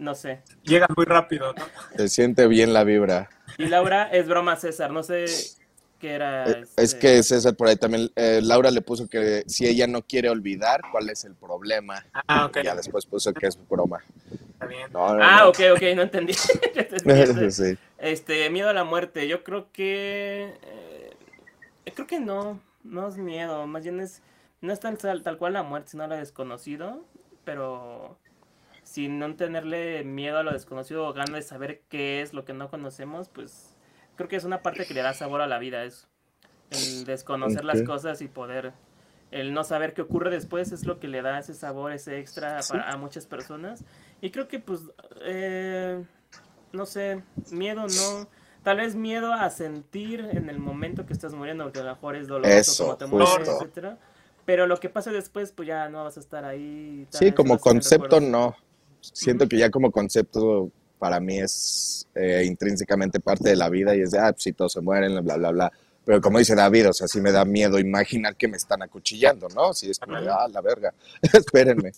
[0.00, 0.42] no sé.
[0.64, 1.64] Llega muy rápido, ¿no?
[1.96, 3.28] Se siente bien la vibra.
[3.58, 5.26] Y Laura es broma César, no sé
[5.98, 6.48] qué era.
[6.50, 9.86] Eh, Es este, que César por ahí también, eh, Laura le puso que si ella
[9.86, 12.04] no quiere olvidar, ¿cuál es el problema?
[12.26, 12.58] Ah, ok.
[12.64, 14.02] Ya después puso que es broma.
[14.52, 14.90] Está bien.
[14.92, 15.48] No, no, Ah, no.
[15.50, 16.32] ok, ok, no entendí.
[16.74, 17.50] Yo te entiendo.
[17.50, 17.76] sí.
[17.98, 20.54] Este, miedo a la muerte, yo creo que...
[20.62, 21.16] eh,
[21.94, 24.22] creo que no, no es miedo, más bien es...
[24.62, 27.04] No es tal, tal, tal cual la muerte, sino lo desconocido,
[27.44, 28.18] pero
[28.90, 32.52] sin no tenerle miedo a lo desconocido o ganas de saber qué es lo que
[32.54, 33.76] no conocemos, pues
[34.16, 36.08] creo que es una parte que le da sabor a la vida, eso.
[36.70, 38.72] El desconocer las cosas y poder
[39.30, 42.60] el no saber qué ocurre después es lo que le da ese sabor, ese extra
[42.62, 42.72] Sí.
[42.72, 43.84] para, a muchas personas.
[44.20, 44.80] Y creo que pues,
[45.22, 46.02] eh,
[46.72, 47.22] no sé,
[47.52, 48.28] miedo no,
[48.64, 52.16] tal vez miedo a sentir en el momento que estás muriendo, porque a lo mejor
[52.16, 53.98] es doloroso Eso, como te mueres, etcétera.
[54.46, 57.06] Pero lo que pasa después, pues ya no vas a estar ahí.
[57.12, 58.56] tal Sí, vez como concepto no.
[59.00, 64.00] Siento que ya como concepto para mí es eh, intrínsecamente parte de la vida y
[64.00, 65.72] es de, ah, pues sí, todos se mueren, bla, bla, bla.
[66.04, 69.48] Pero como dice David, o sea, sí me da miedo imaginar que me están acuchillando,
[69.48, 69.72] ¿no?
[69.74, 70.92] Sí, es como de, ah, la verga,
[71.22, 71.92] espérenme.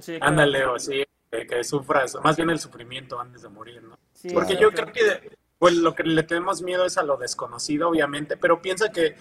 [0.00, 0.26] Sí, claro.
[0.26, 3.98] Ándale, o sí, que, que sufras, más bien el sufrimiento antes de morir, ¿no?
[4.12, 4.70] Sí, Porque Claro.
[4.70, 8.60] yo creo que pues, lo que le tenemos miedo es a lo desconocido, obviamente, pero
[8.60, 9.14] piensa que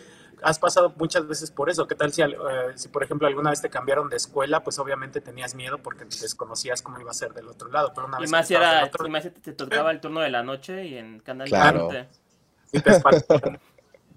[0.44, 1.88] has pasado muchas veces por eso.
[1.88, 4.64] ¿Qué tal si, al- eh, si, por ejemplo, alguna vez te cambiaron de escuela?
[4.64, 7.92] Pues obviamente tenías miedo porque desconocías cómo iba a ser del otro lado.
[7.96, 10.30] Pero una Y vez más era, del otro y más te tocaba el turno de
[10.30, 11.88] la noche y en Canal Claro.
[11.88, 12.10] 20.
[12.72, 12.92] y te.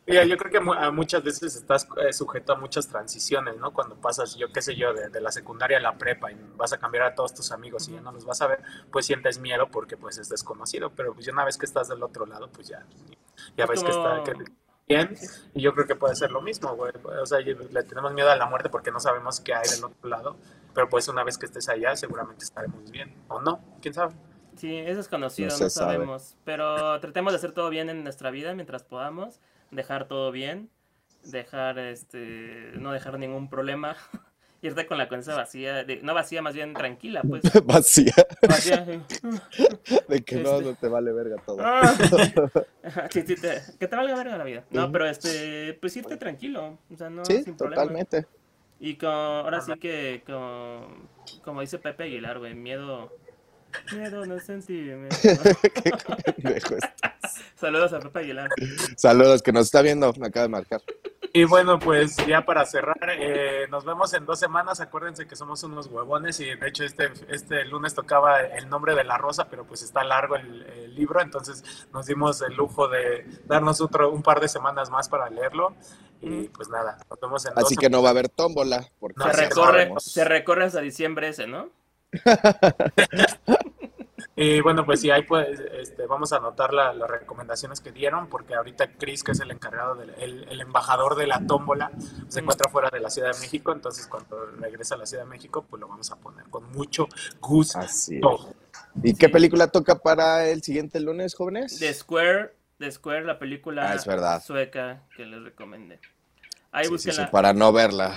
[0.09, 3.73] Mira, yo creo que muchas veces estás eh, sujeto a muchas transiciones, ¿no?
[3.73, 6.73] Cuando pasas, yo qué sé yo, de, de la secundaria a la prepa y vas
[6.73, 8.63] a cambiar a todos tus amigos y ya no los vas a ver,
[8.93, 12.05] pues sientes miedo porque pues es desconocido, pero pues ya una vez que estás del
[12.05, 12.87] otro lado, pues ya,
[13.57, 14.33] ya Es ves que está que
[14.89, 15.17] bien
[15.55, 16.93] y yo creo que puede ser lo mismo, güey.
[17.21, 20.09] O sea, le tenemos miedo a la muerte porque no sabemos qué hay del otro
[20.09, 20.37] lado,
[20.75, 24.15] pero pues una vez que estés allá seguramente estaremos bien, o no, quién sabe.
[24.57, 25.95] Sí, es desconocido, No no, se sabe.
[25.95, 26.37] sabemos.
[26.45, 29.41] Pero tratemos de hacer todo bien en nuestra vida mientras podamos.
[29.71, 30.71] Dejar todo bien.
[31.25, 33.97] Dejar, este, no dejar ningún problema.
[34.63, 35.85] Irte con la conciencia vacía.
[35.85, 37.43] de- no vacía, más bien tranquila, pues.
[37.67, 38.15] Vacía,
[38.49, 38.85] Vacía.
[38.87, 39.01] sí.
[40.09, 41.59] de que no, Este- no te vale verga todo.
[41.61, 41.95] Ah.
[43.13, 43.25] Te-
[43.79, 44.65] que te valga verga la vida.
[44.71, 46.79] No, pero este, pues irte tranquilo.
[46.93, 47.83] O sea, no, Sí, sin problema.
[47.83, 48.27] totalmente.
[48.81, 51.09] Y con, ahora sí que, con,
[51.45, 53.13] como dice Pepe Aguilar, güey, miedo.
[53.93, 54.59] Miedo no este.
[57.57, 58.51] Saludos a Pepe Aguilar.
[58.97, 60.83] Saludos, que nos está viendo, me acaba de marcar.
[61.37, 64.81] Y bueno, pues ya para cerrar, eh, nos vemos en dos semanas.
[64.81, 69.05] Acuérdense que somos unos huevones y de hecho este, este lunes tocaba el nombre de
[69.05, 71.63] la rosa, pero pues está largo el, el libro, entonces
[71.93, 75.75] nos dimos el lujo de darnos otro, un par de semanas más para leerlo.
[76.23, 79.19] Y pues nada, nos vemos en dos Así que no va a haber tómbola, porque
[79.19, 81.69] No, Se recorre, se recorre hasta diciembre ese, ¿no?
[84.39, 88.29] Y bueno, pues sí, ahí pues este, vamos a anotar la- las recomendaciones que dieron,
[88.29, 91.91] porque ahorita Chris, que es el encargado, del, el, el embajador de la tómbola,
[92.29, 95.31] se encuentra fuera de la Ciudad de México, entonces cuando regresa a la Ciudad de
[95.31, 97.09] México, pues lo vamos a poner con mucho
[97.41, 97.79] gusto.
[97.79, 98.23] Así es.
[99.03, 101.79] ¿Y qué película toca para el siguiente lunes, jóvenes?
[101.79, 104.43] The Square, The Square, la película Ah, es verdad.
[104.45, 105.99] sueca que les recomendé.
[106.73, 107.31] Ahí Sí, sí, sí, búsquenla.
[107.31, 108.15] para no verla.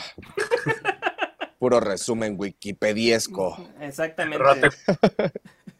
[1.59, 3.57] Puro resumen wikipediesco.
[3.80, 4.70] Exactamente.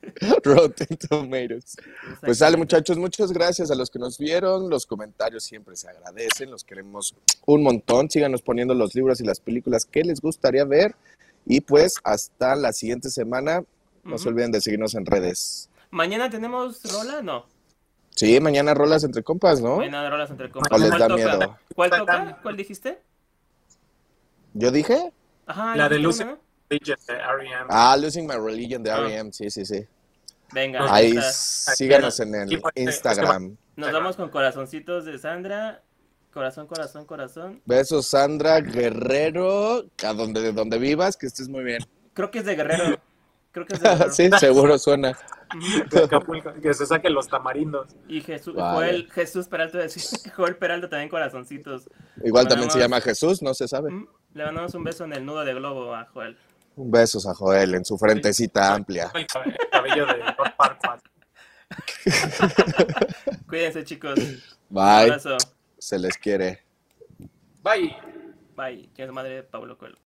[0.44, 0.88] Rotten.
[1.10, 1.76] Tomatoes.
[2.22, 4.70] Pues sale, muchachos, muchas gracias a los que nos vieron.
[4.70, 8.10] Los comentarios siempre se agradecen, los queremos un montón.
[8.10, 10.96] Síganos poniendo los libros y las películas que les gustaría ver.
[11.46, 13.64] Y pues hasta la siguiente semana.
[14.04, 15.70] No se olviden de seguirnos en redes.
[15.92, 17.22] ¿Mañana tenemos rola?
[17.22, 17.46] No.
[18.16, 19.78] Sí, mañana rolas entre compas, ¿no?
[19.78, 20.72] Mañana rolas entre compas.
[20.72, 21.16] ¿O les ¿Cuál da toca?
[21.38, 21.58] miedo?
[21.76, 22.40] ¿Cuál toca?
[22.42, 23.00] ¿Cuál dijiste?
[24.54, 25.12] ¿Yo dije?
[25.46, 26.24] Ajá, La de Lucy.
[26.24, 26.38] una,
[26.70, 27.66] R.E.M.
[27.70, 28.98] Ah, Losing My Religion de Ah.
[29.00, 29.32] R.E.M.
[29.32, 29.86] Sí, sí, sí.
[30.52, 31.32] Venga, Ahí está.
[31.76, 33.56] síganos en el porque- Instagram.
[33.76, 35.82] Nos vamos con corazoncitos de Sandra.
[36.34, 37.62] Corazón, corazón, corazón.
[37.66, 41.80] Besos, Sandra Guerrero, a donde, de donde vivas, que estés muy bien.
[42.14, 43.00] Creo que es de Guerrero.
[43.52, 44.12] Creo que es de Guerrero.
[44.12, 45.18] sí, seguro suena.
[46.62, 47.88] Que se saquen los tamarindos.
[48.08, 48.76] Y Jesús, Vale.
[48.76, 49.80] Joel, Jesús Peralta,
[50.36, 51.90] Joel Peralta también corazoncitos.
[52.24, 53.90] Igual también se llama Jesús, no se sabe.
[53.90, 56.38] Mm, Le mandamos un beso en el nudo de globo a Joel.
[56.76, 59.12] Un besos a Joel en su frentecita amplia.
[59.14, 60.24] El cabe- el cabello de.
[63.48, 64.18] Cuídense, chicos.
[64.18, 64.40] Un
[64.70, 65.38] Bye, abrazo.
[65.78, 66.64] se les quiere.
[67.64, 67.96] Bye.
[68.56, 68.90] Bye.
[68.96, 69.98] Que es madre de Pablo Coelho.